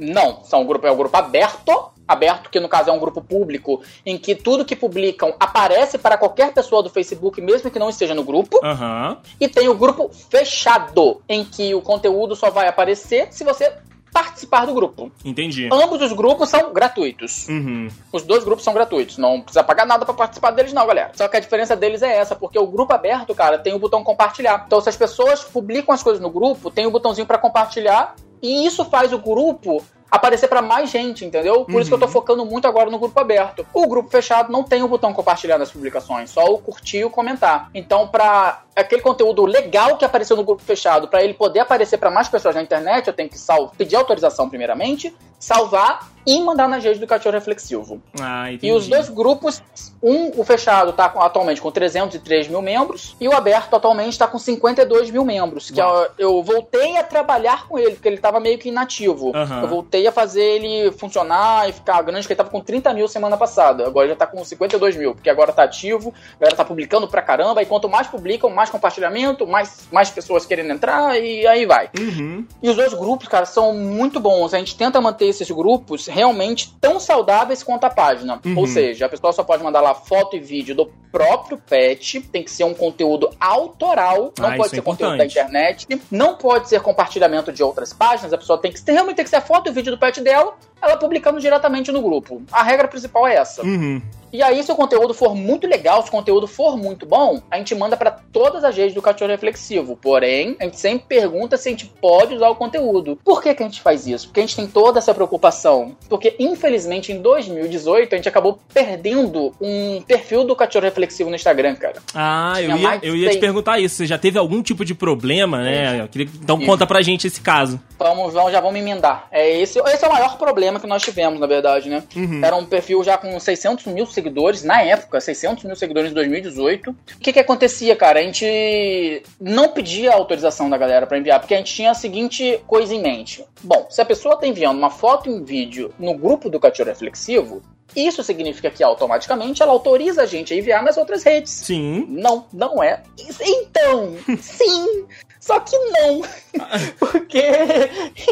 [0.00, 3.22] Não, são um grupo, é o grupo aberto aberto, que no caso é um grupo
[3.22, 7.88] público, em que tudo que publicam aparece para qualquer pessoa do Facebook, mesmo que não
[7.88, 8.58] esteja no grupo.
[8.64, 9.16] Uhum.
[9.38, 13.72] E tem o grupo fechado, em que o conteúdo só vai aparecer se você
[14.12, 15.12] participar do grupo.
[15.24, 15.68] Entendi.
[15.72, 17.48] Ambos os grupos são gratuitos.
[17.48, 17.86] Uhum.
[18.12, 19.16] Os dois grupos são gratuitos.
[19.16, 21.12] Não precisa pagar nada para participar deles, não, galera.
[21.14, 24.02] Só que a diferença deles é essa, porque o grupo aberto, cara, tem o botão
[24.02, 24.64] compartilhar.
[24.66, 28.16] Então, se as pessoas publicam as coisas no grupo, tem o botãozinho para compartilhar.
[28.42, 31.64] E isso faz o grupo aparecer para mais gente, entendeu?
[31.64, 31.80] Por uhum.
[31.80, 32.12] isso que eu tô uhum.
[32.12, 33.64] focando muito agora no grupo aberto.
[33.72, 37.10] O grupo fechado não tem o botão compartilhar nas publicações, só o curtir e o
[37.10, 37.70] comentar.
[37.72, 42.10] Então, para aquele conteúdo legal que apareceu no grupo fechado, para ele poder aparecer para
[42.10, 43.38] mais pessoas na internet, eu tenho que
[43.76, 48.00] pedir autorização primeiramente, salvar e mandar na rede do Cachorro Reflexivo.
[48.20, 49.60] Ah, e os dois grupos,
[50.00, 54.38] um, o fechado está atualmente com 303 mil membros e o aberto atualmente está com
[54.38, 55.70] 52 mil membros.
[55.72, 59.32] Que eu, eu, voltei a trabalhar com ele, porque ele estava meio que inativo.
[59.34, 59.62] Uhum.
[59.62, 63.08] Eu voltei a fazer ele funcionar e ficar grande, porque ele estava com 30 mil
[63.08, 63.86] semana passada.
[63.86, 67.22] Agora já está com 52 mil, porque agora está ativo, a galera está publicando pra
[67.22, 71.90] caramba, e quanto mais publicam, mais compartilhamento, mais, mais pessoas querendo entrar, e aí vai.
[71.98, 72.46] Uhum.
[72.62, 74.54] E os dois grupos, cara, são muito bons.
[74.54, 78.40] A gente tenta manter esses grupos realmente tão saudáveis quanto a página.
[78.44, 78.58] Uhum.
[78.58, 82.42] Ou seja, a pessoa só pode mandar lá foto e vídeo do próprio pet, tem
[82.42, 86.68] que ser um conteúdo autoral, não ah, pode ser é conteúdo da internet, não pode
[86.68, 89.68] ser compartilhamento de outras páginas, a pessoa tem que realmente tem que ser a foto
[89.68, 92.42] e vídeo do pet dela, ela publicando diretamente no grupo.
[92.50, 93.62] A regra principal é essa.
[93.62, 94.00] Uhum.
[94.32, 97.58] E aí, se o conteúdo for muito legal, se o conteúdo for muito bom, a
[97.58, 99.98] gente manda para todas as redes do Cachorro Reflexivo.
[100.00, 103.18] Porém, a gente sempre pergunta se a gente pode usar o conteúdo.
[103.24, 104.28] Por que, que a gente faz isso?
[104.28, 105.96] Porque a gente tem toda essa preocupação.
[106.08, 111.74] Porque, infelizmente, em 2018, a gente acabou perdendo um perfil do Cachorro Reflexivo no Instagram,
[111.74, 111.96] cara.
[112.14, 113.96] Ah, eu ia, eu ia te perguntar isso.
[113.96, 116.06] Você já teve algum tipo de problema, né?
[116.08, 116.66] Queria, então, isso.
[116.66, 117.80] conta pra gente esse caso.
[117.98, 119.26] Vamos, vamos, já vamos emendar.
[119.32, 122.02] É esse, esse é o maior problema que nós tivemos, na verdade, né?
[122.14, 122.44] Uhum.
[122.44, 126.14] Era um perfil já com 600 mil seguidores seguidores, na época, 600 mil seguidores em
[126.14, 126.90] 2018.
[126.90, 128.20] O que que acontecia, cara?
[128.20, 132.60] A gente não pedia autorização da galera para enviar, porque a gente tinha a seguinte
[132.66, 133.44] coisa em mente.
[133.62, 136.88] Bom, se a pessoa tá enviando uma foto e um vídeo no grupo do Cachorro
[136.88, 137.62] Reflexivo,
[137.94, 141.52] isso significa que automaticamente ela autoriza a gente a enviar nas outras redes.
[141.52, 142.06] Sim.
[142.08, 143.02] Não, não é.
[143.40, 145.06] Então, sim.
[145.40, 146.22] Só que não.
[146.98, 147.42] Porque.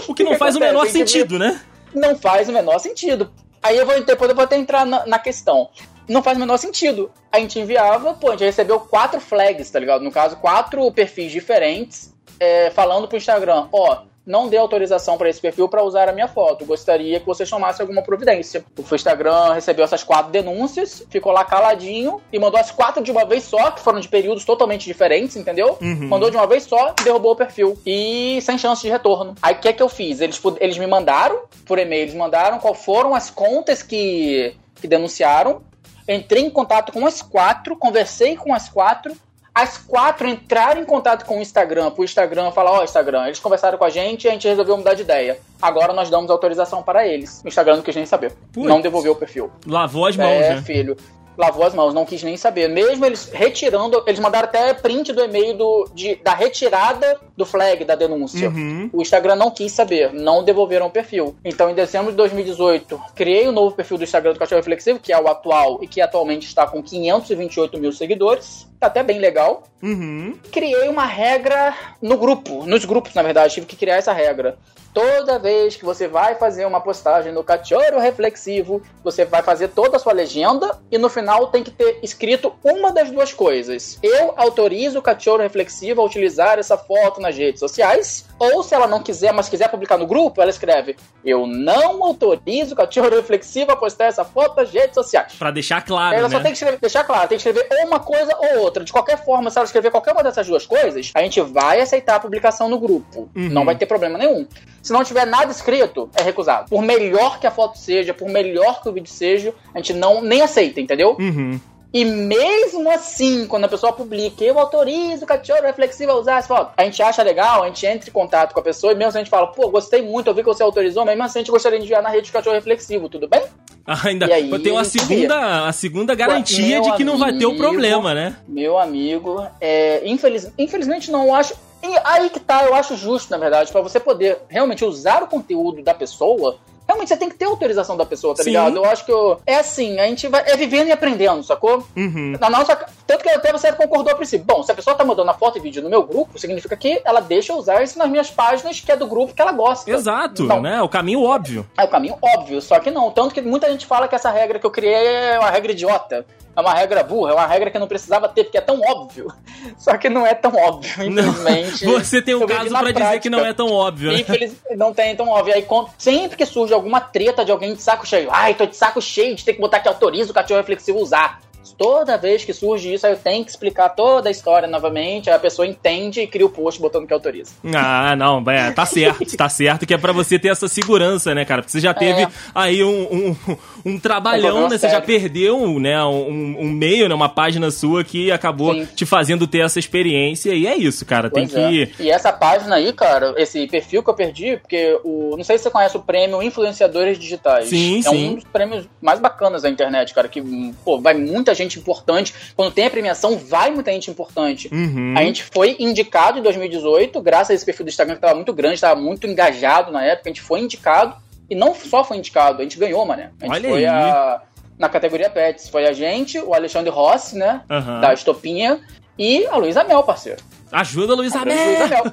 [0.07, 1.61] O que não faz o menor sentido, né?
[1.95, 3.31] Não faz o menor sentido.
[3.63, 5.71] Aí eu vou, depois eu vou até entrar na, na, questão.
[6.09, 7.11] Não faz o menor sentido.
[7.31, 10.03] A gente enviava, pô, a gente recebeu quatro flags, tá ligado?
[10.03, 15.41] No caso, quatro perfis diferentes, é, falando pro Instagram, ó, não dê autorização para esse
[15.41, 16.67] perfil para usar a minha foto.
[16.67, 18.63] Gostaria que você chamasse alguma providência.
[18.77, 23.25] O Instagram recebeu essas quatro denúncias, ficou lá caladinho e mandou as quatro de uma
[23.25, 25.79] vez só, que foram de períodos totalmente diferentes, entendeu?
[25.81, 26.09] Uhum.
[26.09, 27.79] Mandou de uma vez só, derrubou o perfil.
[27.87, 29.35] E sem chance de retorno.
[29.41, 30.21] Aí o que é que eu fiz?
[30.21, 35.63] Eles, eles me mandaram, por e-mail, eles mandaram qual foram as contas que, que denunciaram.
[36.07, 39.17] Entrei em contato com as quatro, conversei com as quatro
[39.59, 43.41] as quatro entraram em contato com o Instagram, pro Instagram falar, ó, oh, Instagram, eles
[43.41, 45.37] conversaram com a gente e a gente resolveu mudar de ideia.
[45.61, 47.43] Agora nós damos autorização para eles.
[47.45, 48.33] O Instagram não quis nem saber.
[48.53, 48.69] Putz.
[48.69, 49.51] Não devolveu o perfil.
[49.67, 50.63] Lavou as mãos, é, né?
[50.63, 50.97] filho
[51.39, 52.69] lavou as mãos, não quis nem saber.
[52.69, 57.85] Mesmo eles retirando, eles mandaram até print do e-mail do, de, da retirada do flag
[57.85, 58.49] da denúncia.
[58.49, 58.91] Uhum.
[58.93, 61.37] O Instagram não quis saber, não devolveram o perfil.
[61.45, 64.99] Então, em dezembro de 2018, criei o um novo perfil do Instagram do Cachorro Reflexivo,
[64.99, 68.67] que é o atual e que atualmente está com 528 mil seguidores.
[68.81, 69.63] Tá até bem legal.
[69.81, 70.37] Uhum.
[70.51, 74.59] Criei uma regra no grupo, nos grupos, na verdade, tive que criar essa regra.
[74.93, 79.97] Toda vez que você vai fazer uma postagem no Cachorro Reflexivo, você vai fazer toda
[79.97, 83.99] a sua legenda e no final tem que ter escrito uma das duas coisas.
[84.03, 88.27] Eu autorizo o Cachorro Reflexivo a utilizar essa foto nas redes sociais.
[88.39, 92.75] Ou se ela não quiser, mas quiser publicar no grupo, ela escreve: Eu não autorizo
[92.75, 95.35] o Cachorro Reflexivo a postar essa foto nas redes sociais.
[95.39, 96.17] Pra deixar claro.
[96.17, 96.37] Ela né?
[96.37, 98.85] só tem que escrever, deixar claro, tem que escrever ou uma coisa ou outra.
[98.85, 102.17] De qualquer forma, se ela escrever qualquer uma dessas duas coisas, a gente vai aceitar
[102.17, 103.29] a publicação no grupo.
[103.35, 103.49] Uhum.
[103.49, 104.47] Não vai ter problema nenhum.
[104.83, 106.69] Se não tiver nada escrito, é recusado.
[106.69, 110.23] Por melhor que a foto seja, por melhor que o vídeo seja, a gente não
[110.23, 111.17] nem aceita, entendeu?
[111.19, 111.61] Uhum.
[111.93, 116.47] E mesmo assim, quando a pessoa publica, eu autorizo o cachorro reflexivo a usar as
[116.47, 119.09] fotos, a gente acha legal, a gente entra em contato com a pessoa e mesmo
[119.09, 121.43] assim a gente fala, pô, gostei muito, eu vi que você autorizou, mesmo assim a
[121.43, 123.43] gente gostaria de enviar na rede do cachorro reflexivo, tudo bem?
[124.05, 128.13] Ainda aí, tem uma segunda, a segunda garantia de que não vai ter o problema,
[128.13, 128.37] né?
[128.47, 131.55] Meu amigo, é, infeliz, infelizmente não acho.
[131.83, 135.29] E aí que tá, eu acho justo, na verdade, para você poder realmente usar o
[135.29, 138.51] conteúdo da pessoa, realmente você tem que ter autorização da pessoa, tá Sim.
[138.51, 138.77] ligado?
[138.77, 141.87] Eu acho que eu, é assim, a gente vai é vivendo e aprendendo, sacou?
[141.95, 142.35] Uhum.
[142.41, 142.75] Na nossa,
[143.07, 144.47] tanto que até você concordou a princípio.
[144.47, 147.01] Bom, se a pessoa tá mandando a foto e vídeo no meu grupo, significa que
[147.05, 149.91] ela deixa eu usar isso nas minhas páginas, que é do grupo que ela gosta.
[149.91, 150.81] Exato, então, né?
[150.81, 151.67] O caminho óbvio.
[151.77, 153.11] É o caminho óbvio, só que não.
[153.11, 156.25] Tanto que muita gente fala que essa regra que eu criei é uma regra idiota
[156.59, 159.33] é uma regra burra, é uma regra que não precisava ter, porque é tão óbvio.
[159.79, 161.87] Só que não é tão óbvio, infelizmente.
[161.87, 164.21] Não, você tem um caso para dizer que não é tão óbvio, né?
[164.21, 165.55] Infelizmente, não tem tão óbvio.
[165.55, 165.65] Aí
[165.97, 169.35] sempre que surge alguma treta de alguém de saco cheio, ai, tô de saco cheio
[169.35, 171.41] de ter que botar que autoriza o cachorro reflexivo usar.
[171.77, 175.37] Toda vez que surge isso, aí eu tenho que explicar toda a história novamente, aí
[175.37, 177.53] a pessoa entende e cria o post botando que autoriza.
[177.75, 181.45] Ah, não, é, tá certo, tá certo que é para você ter essa segurança, né,
[181.45, 181.63] cara?
[181.63, 182.29] Porque você já teve é.
[182.55, 184.79] aí um, um, um trabalhão, um né?
[184.79, 188.89] Você já perdeu, né, um, um, meio, né, uma página sua que acabou Sim.
[188.95, 191.87] te fazendo ter essa experiência e é isso, cara, pois tem é.
[191.87, 192.03] que...
[192.03, 195.37] E essa página aí, cara, esse perfil que eu perdi, porque o...
[195.37, 197.69] Não sei se você conhece o prêmio Influenciadores Digitais.
[197.69, 198.31] Sim, é sim.
[198.31, 200.43] um dos prêmios mais bacanas da internet, cara, que,
[200.85, 202.35] pô, vai muita gente importante.
[202.57, 204.69] Quando tem a premiação, vai muita gente importante.
[204.73, 205.15] Uhum.
[205.17, 208.53] A gente foi indicado em 2018, graças a esse perfil do Instagram que tava muito
[208.53, 211.17] grande, tava muito engajado na época, a gente foi indicado.
[211.51, 213.31] E não só foi indicado, a gente ganhou, mané.
[213.41, 213.87] A gente Olha foi aí.
[213.87, 214.43] a,
[214.79, 215.69] na categoria Pets.
[215.69, 217.63] Foi a gente, o Alexandre Rossi, né?
[217.71, 218.01] Uhum.
[218.01, 218.81] Da Estopinha,
[219.19, 220.41] e a Luísa Mel, parceiro.
[220.71, 222.05] Ajuda a Luísa Mel!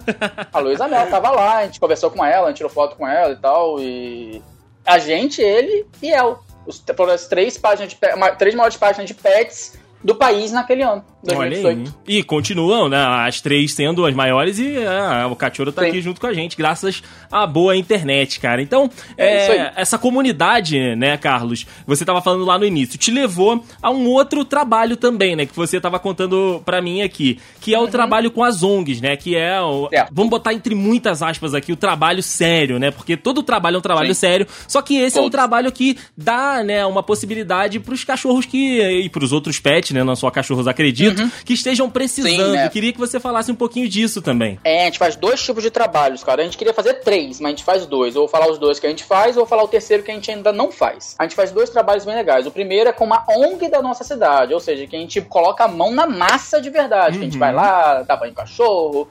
[0.52, 3.08] A Luísa Mel tava lá, a gente conversou com ela, a gente tirou foto com
[3.08, 3.80] ela e tal.
[3.80, 4.42] E
[4.86, 7.98] a gente, ele e ela os, as três páginas de
[8.38, 11.96] três maiores páginas de pets do país naquele ano, 2018.
[12.08, 12.98] E continuam, né?
[12.98, 15.90] As três sendo as maiores e é, o Cachorro tá Sim.
[15.90, 18.62] aqui junto com a gente, graças à boa internet, cara.
[18.62, 23.64] Então, é, é essa comunidade, né, Carlos, você tava falando lá no início, te levou
[23.82, 25.46] a um outro trabalho também, né?
[25.46, 27.88] Que você tava contando para mim aqui, que é o uhum.
[27.88, 29.16] trabalho com as ONGs, né?
[29.16, 29.90] Que é o.
[29.92, 30.06] É.
[30.12, 32.92] Vamos botar entre muitas aspas aqui, o trabalho sério, né?
[32.92, 34.20] Porque todo trabalho é um trabalho Sim.
[34.20, 35.26] sério, só que esse Todos.
[35.26, 38.82] é um trabalho que dá, né, uma possibilidade pros cachorros que.
[38.82, 40.04] e pros outros pets, né?
[40.04, 41.32] Não só cachorros, acredito, uhum.
[41.44, 42.32] que estejam precisando.
[42.32, 42.70] Sim, né?
[42.70, 44.60] Queria que você falasse um pouquinho disso também.
[44.64, 46.42] É, a gente faz dois tipos de trabalhos, cara.
[46.42, 48.14] A gente queria fazer três, mas a gente faz dois.
[48.14, 50.14] Vou falar os dois que a gente faz, ou vou falar o terceiro que a
[50.14, 51.16] gente ainda não faz.
[51.20, 52.46] A gente faz dois trabalhos bem legais.
[52.46, 55.64] O primeiro é com uma ONG da nossa cidade, ou seja, que a gente coloca
[55.64, 57.14] a mão na massa de verdade.
[57.14, 57.20] Uhum.
[57.20, 57.58] Que a gente vai uhum.
[57.58, 59.10] lá, dá banho em cachorro,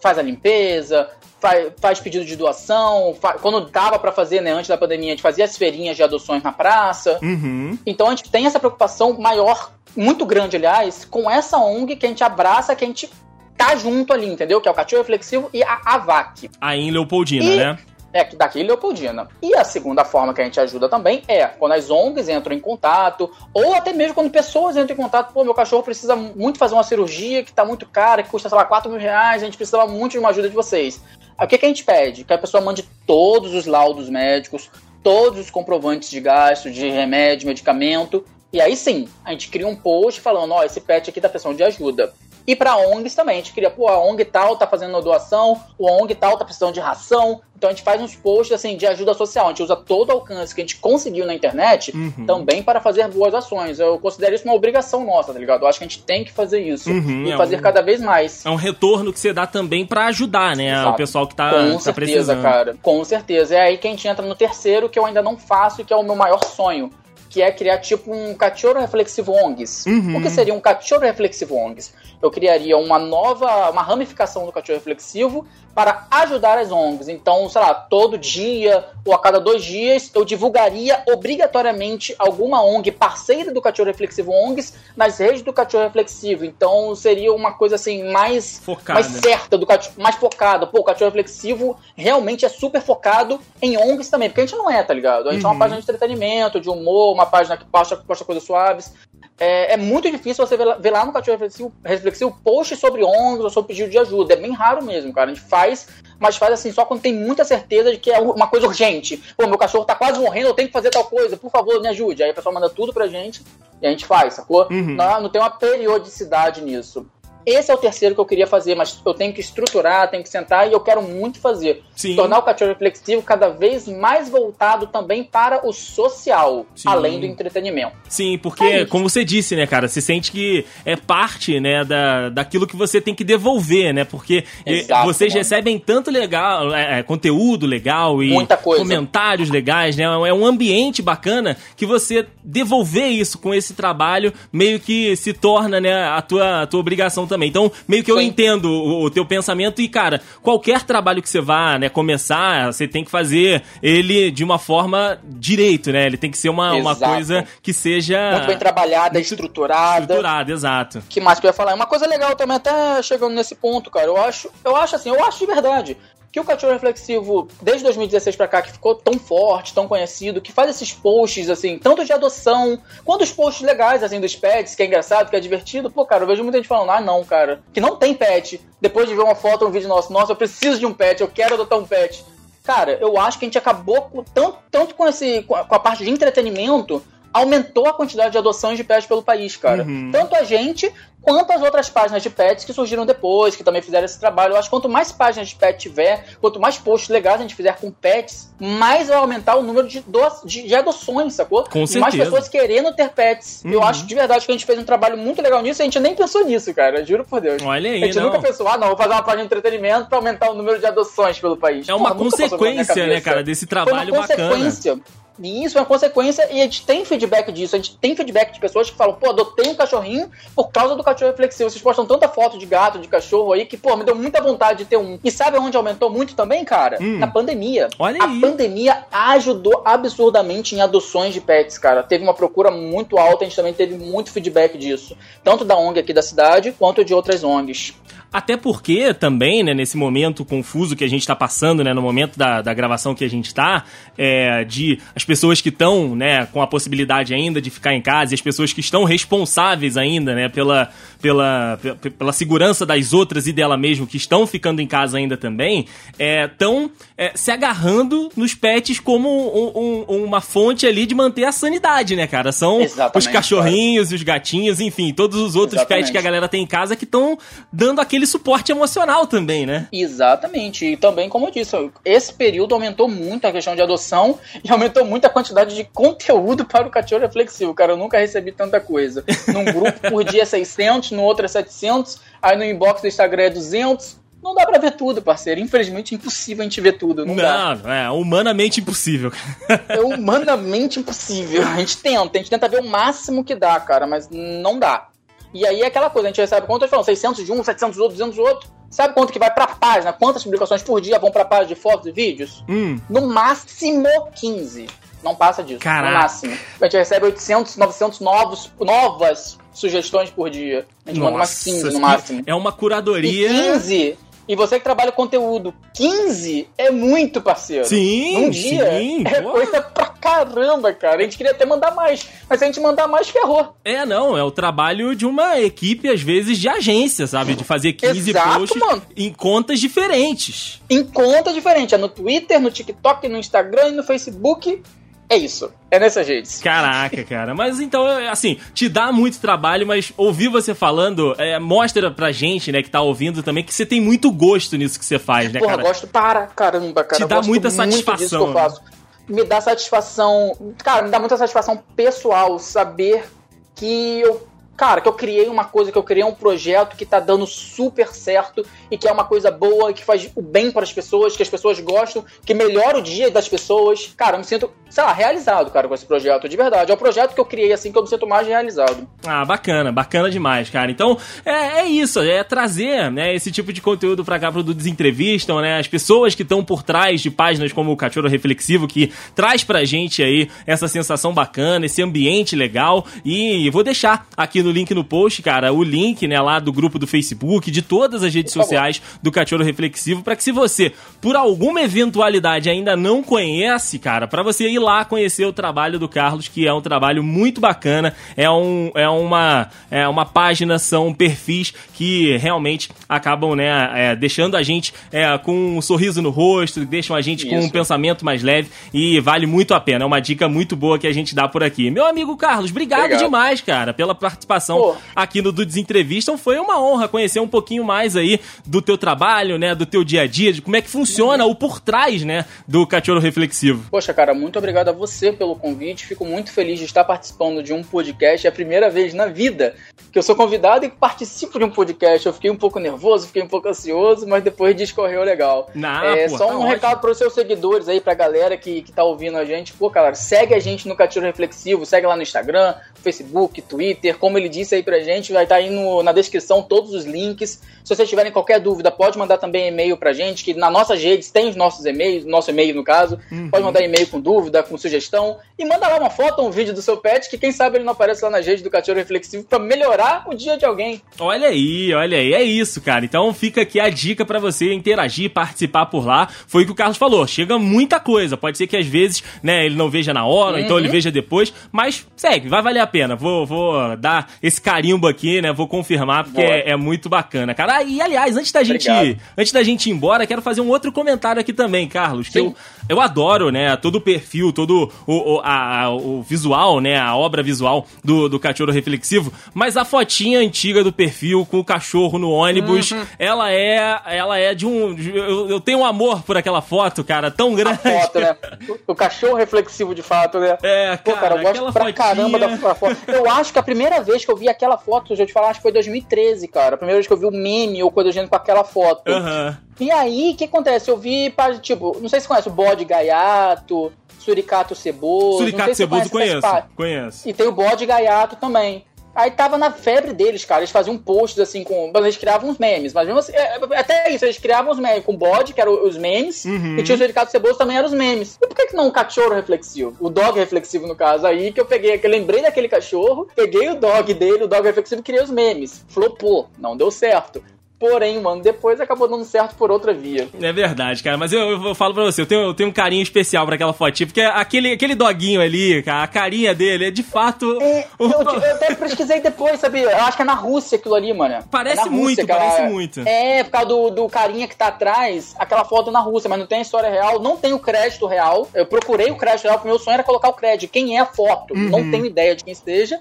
[0.00, 1.08] faz a limpeza,
[1.40, 3.14] faz, faz pedido de doação.
[3.20, 6.02] Faz, quando dava para fazer, né, antes da pandemia, a gente fazia as feirinhas de
[6.02, 7.18] adoções na praça.
[7.22, 7.78] Uhum.
[7.86, 12.08] Então a gente tem essa preocupação maior, muito grande, aliás, com essa ONG que a
[12.08, 13.10] gente abraça, que a gente
[13.56, 14.60] tá junto ali, entendeu?
[14.60, 16.50] Que é o Cachorro Reflexivo e a AVAC.
[16.60, 17.78] A em Leopoldina, e, né?
[18.12, 19.28] É daqui em Leopoldina.
[19.42, 22.60] E a segunda forma que a gente ajuda também é quando as ONGs entram em
[22.60, 26.74] contato, ou até mesmo quando pessoas entram em contato, pô, meu cachorro precisa muito fazer
[26.74, 29.56] uma cirurgia que tá muito cara, que custa, sei lá, 4 mil reais, a gente
[29.56, 31.00] precisa muito de uma ajuda de vocês.
[31.40, 32.24] O que, que a gente pede?
[32.24, 34.70] Que a pessoa mande todos os laudos médicos,
[35.02, 39.76] todos os comprovantes de gasto, de remédio, medicamento, e aí sim, a gente cria um
[39.76, 42.12] post falando, ó, esse pet aqui tá precisando de ajuda.
[42.50, 45.56] E para ONGs também, a gente queria, pô, a ONG tal tá fazendo uma doação,
[45.78, 47.40] o ONG tal tá precisando de ração.
[47.56, 49.46] Então a gente faz uns posts assim de ajuda social.
[49.46, 52.26] A gente usa todo o alcance que a gente conseguiu na internet uhum.
[52.26, 53.78] também para fazer boas ações.
[53.78, 55.62] Eu considero isso uma obrigação nossa, tá ligado?
[55.62, 57.82] Eu acho que a gente tem que fazer isso uhum, e é fazer um, cada
[57.82, 58.44] vez mais.
[58.44, 60.72] É um retorno que você dá também para ajudar, né?
[60.72, 60.90] Exato.
[60.90, 62.42] O pessoal que tá, Com tá certeza, precisando.
[62.42, 62.76] cara.
[62.82, 63.54] Com certeza.
[63.54, 65.92] É aí que a gente entra no terceiro, que eu ainda não faço e que
[65.92, 66.90] é o meu maior sonho
[67.30, 69.86] que é criar tipo um cachorro reflexivo ONGs.
[69.86, 70.16] Uhum.
[70.16, 71.94] O que seria um cachorro reflexivo ONGs?
[72.20, 77.08] Eu criaria uma nova, uma ramificação do cachorro reflexivo para ajudar as ONGs.
[77.08, 82.90] Então, sei lá, todo dia ou a cada dois dias eu divulgaria obrigatoriamente alguma ONG
[82.92, 86.44] parceira do Cachorro Reflexivo ONGs nas redes do Cachorro Reflexivo.
[86.44, 89.00] Então seria uma coisa assim mais, focada.
[89.00, 90.66] mais certa do cachorro, mais focada.
[90.66, 94.70] Pô, o Cachorro Reflexivo realmente é super focado em ONGs também, porque a gente não
[94.70, 95.28] é, tá ligado?
[95.28, 95.50] A gente uhum.
[95.50, 98.92] é uma página de entretenimento, de humor, uma página que posta, posta coisas suaves.
[99.38, 103.02] É, é, muito difícil você ver lá, ver lá no Cachorro Reflexivo, reflexivo post sobre
[103.02, 104.34] ONGs ou sobre pedido de ajuda.
[104.34, 105.30] É bem raro mesmo, cara.
[105.30, 108.48] A gente faz, mas faz assim só quando tem muita certeza de que é uma
[108.48, 109.16] coisa urgente.
[109.36, 111.88] Pô, meu cachorro tá quase morrendo, eu tenho que fazer tal coisa, por favor, me
[111.88, 112.22] ajude.
[112.22, 113.42] Aí a pessoa manda tudo pra gente
[113.80, 114.66] e a gente faz, sacou?
[114.70, 114.94] Uhum.
[114.94, 117.06] Não, não tem uma periodicidade nisso.
[117.44, 120.28] Esse é o terceiro que eu queria fazer, mas eu tenho que estruturar, tenho que
[120.28, 121.82] sentar e eu quero muito fazer.
[121.94, 122.16] Sim.
[122.16, 126.88] Tornar o cachorro reflexivo cada vez mais voltado também para o social, Sim.
[126.88, 127.92] além do entretenimento.
[128.08, 132.28] Sim, porque, é como você disse, né, cara, você sente que é parte, né, da,
[132.28, 134.04] daquilo que você tem que devolver, né?
[134.04, 135.42] Porque Exato, vocês mano.
[135.42, 140.04] recebem tanto legal, é, conteúdo legal e comentários legais, né?
[140.04, 145.80] É um ambiente bacana que você devolver isso com esse trabalho meio que se torna,
[145.80, 147.48] né, a tua, a tua obrigação também.
[147.48, 148.26] Então, meio que eu Sim.
[148.26, 152.86] entendo o, o, teu pensamento e, cara, qualquer trabalho que você vá, né, começar, você
[152.86, 156.06] tem que fazer ele de uma forma direito, né?
[156.06, 158.32] Ele tem que ser uma, uma coisa que seja...
[158.32, 160.00] Muito bem trabalhada, muito estruturada.
[160.00, 161.02] Estruturada, exato.
[161.08, 161.74] que mais que eu ia falar?
[161.74, 165.24] Uma coisa legal também, até chegando nesse ponto, cara, eu acho, eu acho assim, eu
[165.24, 165.96] acho de verdade
[166.32, 170.52] que o cachorro reflexivo, desde 2016 para cá, que ficou tão forte, tão conhecido, que
[170.52, 174.82] faz esses posts, assim, tanto de adoção, quanto os posts legais, assim, dos pets, que
[174.82, 175.90] é engraçado, que é divertido.
[175.90, 178.60] Pô, cara, eu vejo muita gente falando, ah, não, cara, que não tem pet.
[178.80, 181.28] Depois de ver uma foto, um vídeo nosso, nossa, eu preciso de um pet, eu
[181.28, 182.24] quero adotar um pet.
[182.62, 186.04] Cara, eu acho que a gente acabou com, tanto, tanto com, esse, com a parte
[186.04, 189.82] de entretenimento, aumentou a quantidade de adoções de pets pelo país, cara.
[189.82, 190.10] Uhum.
[190.12, 194.04] Tanto a gente quanto as outras páginas de pets que surgiram depois, que também fizeram
[194.04, 194.54] esse trabalho.
[194.54, 197.54] Eu acho que quanto mais páginas de pet tiver, quanto mais posts legais a gente
[197.54, 201.64] fizer com pets, mais vai aumentar o número de, do, de, de adoções, sacou?
[201.64, 202.00] Com certeza.
[202.00, 203.62] Mais pessoas querendo ter pets.
[203.64, 203.72] Uhum.
[203.72, 205.86] Eu acho de verdade que a gente fez um trabalho muito legal nisso e a
[205.86, 207.04] gente nem pensou nisso, cara.
[207.04, 207.62] Juro por Deus.
[207.62, 208.24] Olha aí, A gente não.
[208.24, 210.86] nunca pensou, ah, não, vou fazer uma página de entretenimento pra aumentar o número de
[210.86, 211.88] adoções pelo país.
[211.88, 214.48] É uma Porra, consequência, né, cara, desse trabalho Foi uma bacana.
[214.54, 215.00] Consequência.
[215.42, 217.74] E isso é uma consequência, e a gente tem feedback disso.
[217.74, 221.02] A gente tem feedback de pessoas que falam, pô, adotei um cachorrinho por causa do
[221.02, 221.70] cachorro reflexivo.
[221.70, 224.80] Vocês postam tanta foto de gato, de cachorro aí, que, pô, me deu muita vontade
[224.80, 225.18] de ter um.
[225.22, 226.98] E sabe onde aumentou muito também, cara?
[227.00, 227.18] Hum.
[227.18, 227.88] Na pandemia.
[227.98, 228.40] Olha a aí.
[228.40, 232.02] pandemia ajudou absurdamente em adoções de pets, cara.
[232.02, 235.16] Teve uma procura muito alta, a gente também teve muito feedback disso.
[235.42, 237.94] Tanto da ONG aqui da cidade, quanto de outras ONGs.
[238.32, 242.38] Até porque também, né, nesse momento confuso que a gente está passando, né, no momento
[242.38, 243.84] da, da gravação que a gente está,
[244.16, 248.32] é, de as pessoas que estão, né, com a possibilidade ainda de ficar em casa
[248.32, 250.90] e as pessoas que estão responsáveis ainda, né, pela,
[251.20, 251.78] pela,
[252.18, 255.86] pela segurança das outras e dela mesmo, que estão ficando em casa ainda também,
[256.18, 261.44] estão é, é, se agarrando nos pets como um, um, uma fonte ali de manter
[261.44, 262.52] a sanidade, né, cara?
[262.52, 264.16] São Exatamente, os cachorrinhos, cara.
[264.16, 266.02] os gatinhos, enfim, todos os outros Exatamente.
[266.02, 267.36] pets que a galera tem em casa que estão
[267.72, 269.88] dando aquele aquele suporte emocional também, né?
[269.92, 270.84] Exatamente.
[270.84, 275.04] E também, como eu disse, esse período aumentou muito a questão de adoção e aumentou
[275.04, 277.74] muito a quantidade de conteúdo para o cachorro reflexivo.
[277.74, 279.24] Cara, eu nunca recebi tanta coisa.
[279.48, 283.44] Num grupo por dia é 600, no outro é 700, aí no inbox do Instagram
[283.44, 285.60] é 200, não dá pra ver tudo, parceiro.
[285.60, 287.26] Infelizmente, é impossível a gente ver tudo.
[287.26, 287.78] Não, não dá.
[287.84, 289.30] é humanamente impossível.
[289.88, 291.66] é humanamente impossível.
[291.66, 295.09] A gente tenta, a gente tenta ver o máximo que dá, cara, mas não dá.
[295.52, 298.02] E aí é aquela coisa, a gente recebe eu falando, 600 de um, 700 do
[298.02, 298.68] outro, 200 do outro.
[298.88, 300.12] Sabe quanto que vai pra página?
[300.12, 302.64] Quantas publicações por dia vão pra página de fotos e vídeos?
[302.68, 303.00] Hum.
[303.08, 304.88] No máximo 15.
[305.22, 305.80] Não passa disso.
[305.80, 306.12] Caraca.
[306.12, 306.58] No máximo.
[306.80, 310.86] A gente recebe 800, 900 novos, novas sugestões por dia.
[311.06, 312.42] A gente Nossa, manda umas 15 no máximo.
[312.46, 313.48] É uma curadoria.
[313.48, 314.18] E 15
[314.50, 317.84] E você que trabalha conteúdo, 15 é muito, parceiro.
[317.84, 319.52] Sim, Num dia sim, é pô.
[319.52, 321.18] coisa pra caramba, cara.
[321.20, 323.76] A gente queria até mandar mais, mas se a gente mandar mais, ferrou.
[323.84, 327.54] É, não, é o trabalho de uma equipe, às vezes, de agência, sabe?
[327.54, 329.02] De fazer 15 Exato, posts mano.
[329.16, 330.82] em contas diferentes.
[330.90, 334.82] Em conta diferente, é no Twitter, no TikTok, no Instagram e no Facebook.
[335.30, 335.72] É isso.
[335.88, 336.60] É nessas redes.
[336.60, 337.54] Caraca, cara.
[337.54, 342.72] Mas então, assim, te dá muito trabalho, mas ouvir você falando é, mostra pra gente,
[342.72, 345.60] né, que tá ouvindo também, que você tem muito gosto nisso que você faz, né,
[345.60, 345.82] Porra, cara?
[345.84, 347.22] gosto para caramba, cara.
[347.22, 348.80] Te dá muita muito disso satisfação.
[349.28, 350.74] Me dá satisfação.
[350.82, 353.30] Cara, me dá muita satisfação pessoal saber
[353.76, 354.49] que eu.
[354.80, 358.08] Cara, que eu criei uma coisa, que eu criei um projeto que tá dando super
[358.14, 361.42] certo e que é uma coisa boa, que faz o bem para as pessoas, que
[361.42, 364.14] as pessoas gostam, que melhora o dia das pessoas.
[364.16, 366.90] Cara, eu me sinto, sei lá, realizado, cara, com esse projeto, de verdade.
[366.90, 369.06] É o projeto que eu criei assim que eu me sinto mais realizado.
[369.26, 370.90] Ah, bacana, bacana demais, cara.
[370.90, 374.86] Então, é, é isso, é trazer, né, esse tipo de conteúdo pra cá pro Dudes
[374.86, 379.12] Entrevistam, né, as pessoas que estão por trás de páginas como o Cachorro Reflexivo, que
[379.34, 384.69] traz pra gente aí essa sensação bacana, esse ambiente legal, e vou deixar aqui no
[384.70, 388.34] link no post, cara, o link, né, lá do grupo do Facebook, de todas as
[388.34, 393.98] redes sociais do Cachorro Reflexivo, pra que se você, por alguma eventualidade, ainda não conhece,
[393.98, 397.60] cara, pra você ir lá conhecer o trabalho do Carlos, que é um trabalho muito
[397.60, 404.16] bacana, é, um, é, uma, é uma página, são perfis que realmente acabam, né, é,
[404.16, 407.72] deixando a gente é, com um sorriso no rosto, deixam a gente com um Isso.
[407.72, 410.04] pensamento mais leve e vale muito a pena.
[410.04, 411.90] É uma dica muito boa que a gente dá por aqui.
[411.90, 413.24] Meu amigo Carlos, obrigado, Obrigado.
[413.24, 414.96] demais, cara, pela participação Pô.
[415.14, 416.36] aqui no Dudes Entrevistam.
[416.36, 420.22] Foi uma honra conhecer um pouquinho mais aí do teu trabalho, né, do teu dia
[420.22, 423.86] a dia, de como é que funciona o por trás, né, do Cachorro Reflexivo.
[423.90, 426.06] Poxa, cara, muito obrigado a você pelo convite.
[426.06, 428.46] Fico muito feliz de estar participando de um podcast.
[428.46, 429.74] É a primeira vez na vida
[430.10, 432.26] que eu sou convidado e participo de um podcast.
[432.26, 435.70] Eu fiquei um pouco nervoso, fiquei um pouco ansioso, mas depois discorreu legal.
[435.74, 436.70] Não, é pô, só tá um ótimo.
[436.70, 439.72] recado para os seus seguidores aí, pra galera que, que tá ouvindo a gente.
[439.72, 444.16] Pô, cara, segue a gente no Cachorro Reflexivo, segue lá no Instagram, Facebook, Twitter.
[444.18, 447.60] Como ele disse aí pra gente, vai estar aí no- na descrição todos os links.
[447.84, 451.30] Se vocês tiverem qualquer dúvida, pode mandar também e-mail pra gente, que nas nossas redes
[451.30, 453.18] tem os nossos e-mails, nosso e-mail no caso.
[453.30, 453.50] Uhum.
[453.50, 455.38] Pode mandar e-mail com dúvida, com sugestão.
[455.58, 457.84] E manda lá uma foto ou um vídeo do seu pet, que quem sabe ele
[457.84, 461.00] não aparece lá na rede do Cachorro Reflexivo pra melhorar o dia de alguém.
[461.18, 463.04] Olha aí, olha aí, é isso, cara.
[463.04, 466.28] Então fica aqui a dica pra você interagir, participar por lá.
[466.46, 468.36] Foi o que o Carlos falou, chega muita coisa.
[468.36, 471.10] Pode ser que às vezes, né, ele não veja na hora, ou então ele veja
[471.10, 473.16] depois, mas segue, vai valer a pena.
[473.16, 475.52] Vou, vou dar esse carimbo aqui, né?
[475.52, 477.76] Vou confirmar porque é, é muito bacana, cara.
[477.78, 479.20] Ah, e aliás, antes da gente, Obrigado.
[479.36, 482.26] antes da gente ir embora, quero fazer um outro comentário aqui também, Carlos.
[482.28, 482.46] Que Sim.
[482.46, 482.54] eu,
[482.88, 487.14] eu adoro, né, todo o perfil, todo o, o, a- a- o visual, né, a
[487.16, 492.18] obra visual do, do cachorro reflexivo, mas a fotinha antiga do perfil com o cachorro
[492.18, 493.04] no ônibus, Uhum.
[493.18, 497.30] ela é, ela é de um, eu, eu tenho um amor por aquela foto, cara,
[497.30, 497.78] tão grande.
[497.78, 498.36] Foto, né?
[498.86, 500.56] O, o cachorro reflexivo de fato, né?
[500.62, 502.96] É, Pô, cara, eu gosto pra fotinha- caramba da foto.
[503.08, 505.58] Eu acho que a primeira vez que eu vi aquela foto, já te falar, acho
[505.58, 506.74] que foi 2013, cara.
[506.74, 509.08] A primeira vez que eu vi o meme ou coisa do gênero com aquela foto.
[509.10, 509.58] Aham.
[509.78, 510.90] E aí, o que acontece?
[510.90, 515.38] Eu vi, tipo, não sei se você conhece o bode gaiato, suricato ceboso.
[515.38, 517.28] Suricato se ceboso conhece essa conheço, conheço.
[517.28, 518.84] E tem o bode gaiato também.
[519.20, 520.60] Aí tava na febre deles, cara.
[520.60, 521.92] Eles faziam posts assim com.
[521.94, 522.92] Eles criavam uns memes.
[522.92, 525.84] Mas mesmo assim, é, é, até isso, eles criavam os memes com bode, que eram
[525.86, 526.76] os memes, Uhum.
[526.78, 528.36] e tinha o suricato ceboso também eram os memes.
[528.40, 529.96] E por que, que não o cachorro reflexivo?
[530.00, 533.68] O dog reflexivo, no caso, aí que eu peguei, que eu lembrei daquele cachorro, peguei
[533.68, 535.84] o dog dele, o dog reflexivo, e criei os memes.
[535.88, 537.42] Flopou, não deu certo.
[537.80, 540.28] Porém, um ano depois acabou dando certo por outra via.
[540.38, 542.72] É verdade, cara, mas eu, eu, eu falo pra você, eu tenho, eu tenho um
[542.72, 546.90] carinho especial pra aquela fotinha, porque aquele, aquele doguinho ali, cara, a carinha dele é
[546.90, 547.58] de fato.
[547.62, 548.20] É, eu, eu
[548.52, 549.84] até pesquisei depois, sabia?
[549.84, 551.42] Eu acho que é na Rússia aquilo ali, mano.
[551.50, 553.00] Parece É Rússia muito, ela- parece muito.
[553.08, 556.46] É, por causa do, do carinha que tá atrás, aquela foto na Rússia, mas não
[556.46, 558.46] tem a história real, não tem o crédito real.
[558.52, 560.70] Eu procurei o crédito real, porque meu sonho era colocar o crédito.
[560.70, 561.54] Quem é a foto?
[561.54, 561.70] Uhum.
[561.70, 563.00] Não tenho ideia de quem esteja.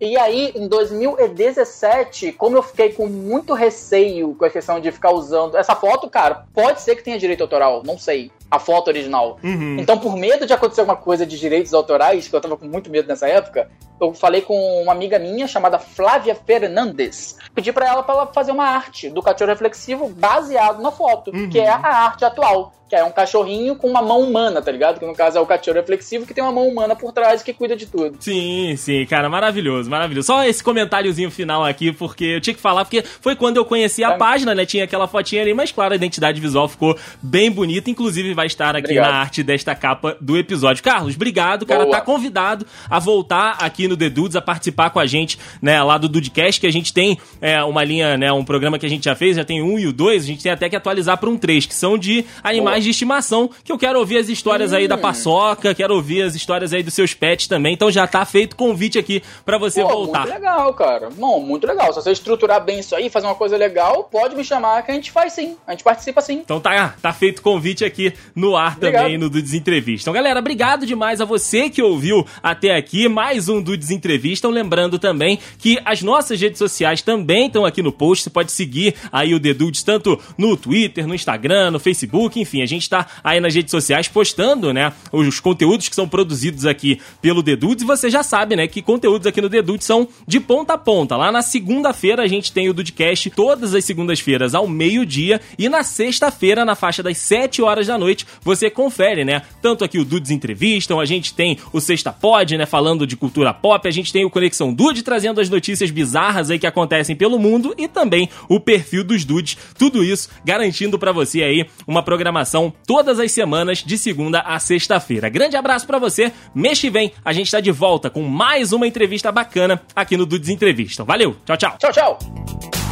[0.00, 5.12] E aí, em 2017, como eu fiquei com muito receio com a questão de ficar
[5.12, 5.56] usando.
[5.56, 8.30] Essa foto, cara, pode ser que tenha direito autoral, não sei.
[8.50, 9.38] A foto original.
[9.42, 9.76] Uhum.
[9.78, 12.88] Então, por medo de acontecer alguma coisa de direitos autorais, que eu tava com muito
[12.90, 13.68] medo nessa época,
[14.00, 16.34] eu falei com uma amiga minha chamada Flávia
[16.70, 17.36] Fernandes.
[17.54, 21.48] Pedi pra ela pra ela fazer uma arte do cachorro reflexivo baseado na foto, Uhum.
[21.48, 22.72] que é a arte atual.
[22.88, 25.00] Que é um cachorrinho com uma mão humana, tá ligado?
[25.00, 27.52] Que no caso é o cachorro reflexivo que tem uma mão humana por trás que
[27.52, 28.16] cuida de tudo.
[28.20, 30.26] Sim, sim, cara, maravilhoso, maravilhoso.
[30.28, 34.04] Só esse comentáriozinho final aqui, porque eu tinha que falar, porque foi quando eu conheci
[34.04, 34.16] a É.
[34.16, 34.64] página, né?
[34.64, 37.90] Tinha aquela fotinha ali, mas claro, a identidade visual ficou bem bonita.
[37.90, 39.10] Inclusive, vai vai estar aqui obrigado.
[39.10, 40.82] na arte desta capa do episódio.
[40.82, 41.84] Carlos, obrigado, cara.
[41.84, 41.96] Boa.
[41.96, 45.98] Tá convidado a voltar aqui no The Dudes, a participar com a gente, né, lá
[45.98, 49.04] do Dudecast, que a gente tem é, uma linha, né, um programa que a gente
[49.04, 51.28] já fez, já tem um e o dois, a gente tem até que atualizar para
[51.28, 52.84] um três, que são de animais Boa.
[52.84, 54.76] de estimação, que eu quero ouvir as histórias hum.
[54.76, 55.00] aí da hum.
[55.00, 58.98] paçoca, quero ouvir as histórias aí dos seus pets também, então já tá feito convite
[58.98, 60.20] aqui para você Pô, voltar.
[60.20, 61.08] Muito legal, cara.
[61.10, 61.92] Bom, muito legal.
[61.92, 64.94] Se você estruturar bem isso aí, fazer uma coisa legal, pode me chamar que a
[64.94, 65.56] gente faz sim.
[65.66, 66.40] A gente participa sim.
[66.44, 69.02] Então tá, tá feito convite aqui no ar obrigado.
[69.02, 70.04] também no Dudes Entrevista.
[70.04, 74.46] Então, galera, obrigado demais a você que ouviu até aqui mais um Dudes Entrevista.
[74.46, 78.24] Lembrando também que as nossas redes sociais também estão aqui no post.
[78.24, 82.60] Você pode seguir aí o The Dudes tanto no Twitter, no Instagram, no Facebook, enfim,
[82.60, 87.00] a gente tá aí nas redes sociais postando, né, os conteúdos que são produzidos aqui
[87.22, 87.84] pelo The Dudes.
[87.84, 90.78] E você já sabe, né, que conteúdos aqui no The Dudes são de ponta a
[90.78, 91.16] ponta.
[91.16, 95.82] Lá na segunda-feira a gente tem o Dudecast todas as segundas-feiras ao meio-dia e na
[95.82, 99.42] sexta-feira, na faixa das 7 horas da noite, você confere, né?
[99.60, 103.52] Tanto aqui o Dudes Entrevistam, a gente tem o Sexta Pod, né, falando de cultura
[103.52, 107.38] pop, a gente tem o Conexão Dude trazendo as notícias bizarras aí que acontecem pelo
[107.38, 109.56] mundo e também o perfil dos dudes.
[109.78, 115.28] Tudo isso garantindo para você aí uma programação todas as semanas de segunda a sexta-feira.
[115.28, 116.32] Grande abraço para você.
[116.54, 120.26] Mês que vem a gente tá de volta com mais uma entrevista bacana aqui no
[120.26, 121.04] Dudes Entrevistam.
[121.06, 121.36] Valeu.
[121.44, 121.76] Tchau, tchau.
[121.78, 122.85] Tchau, tchau.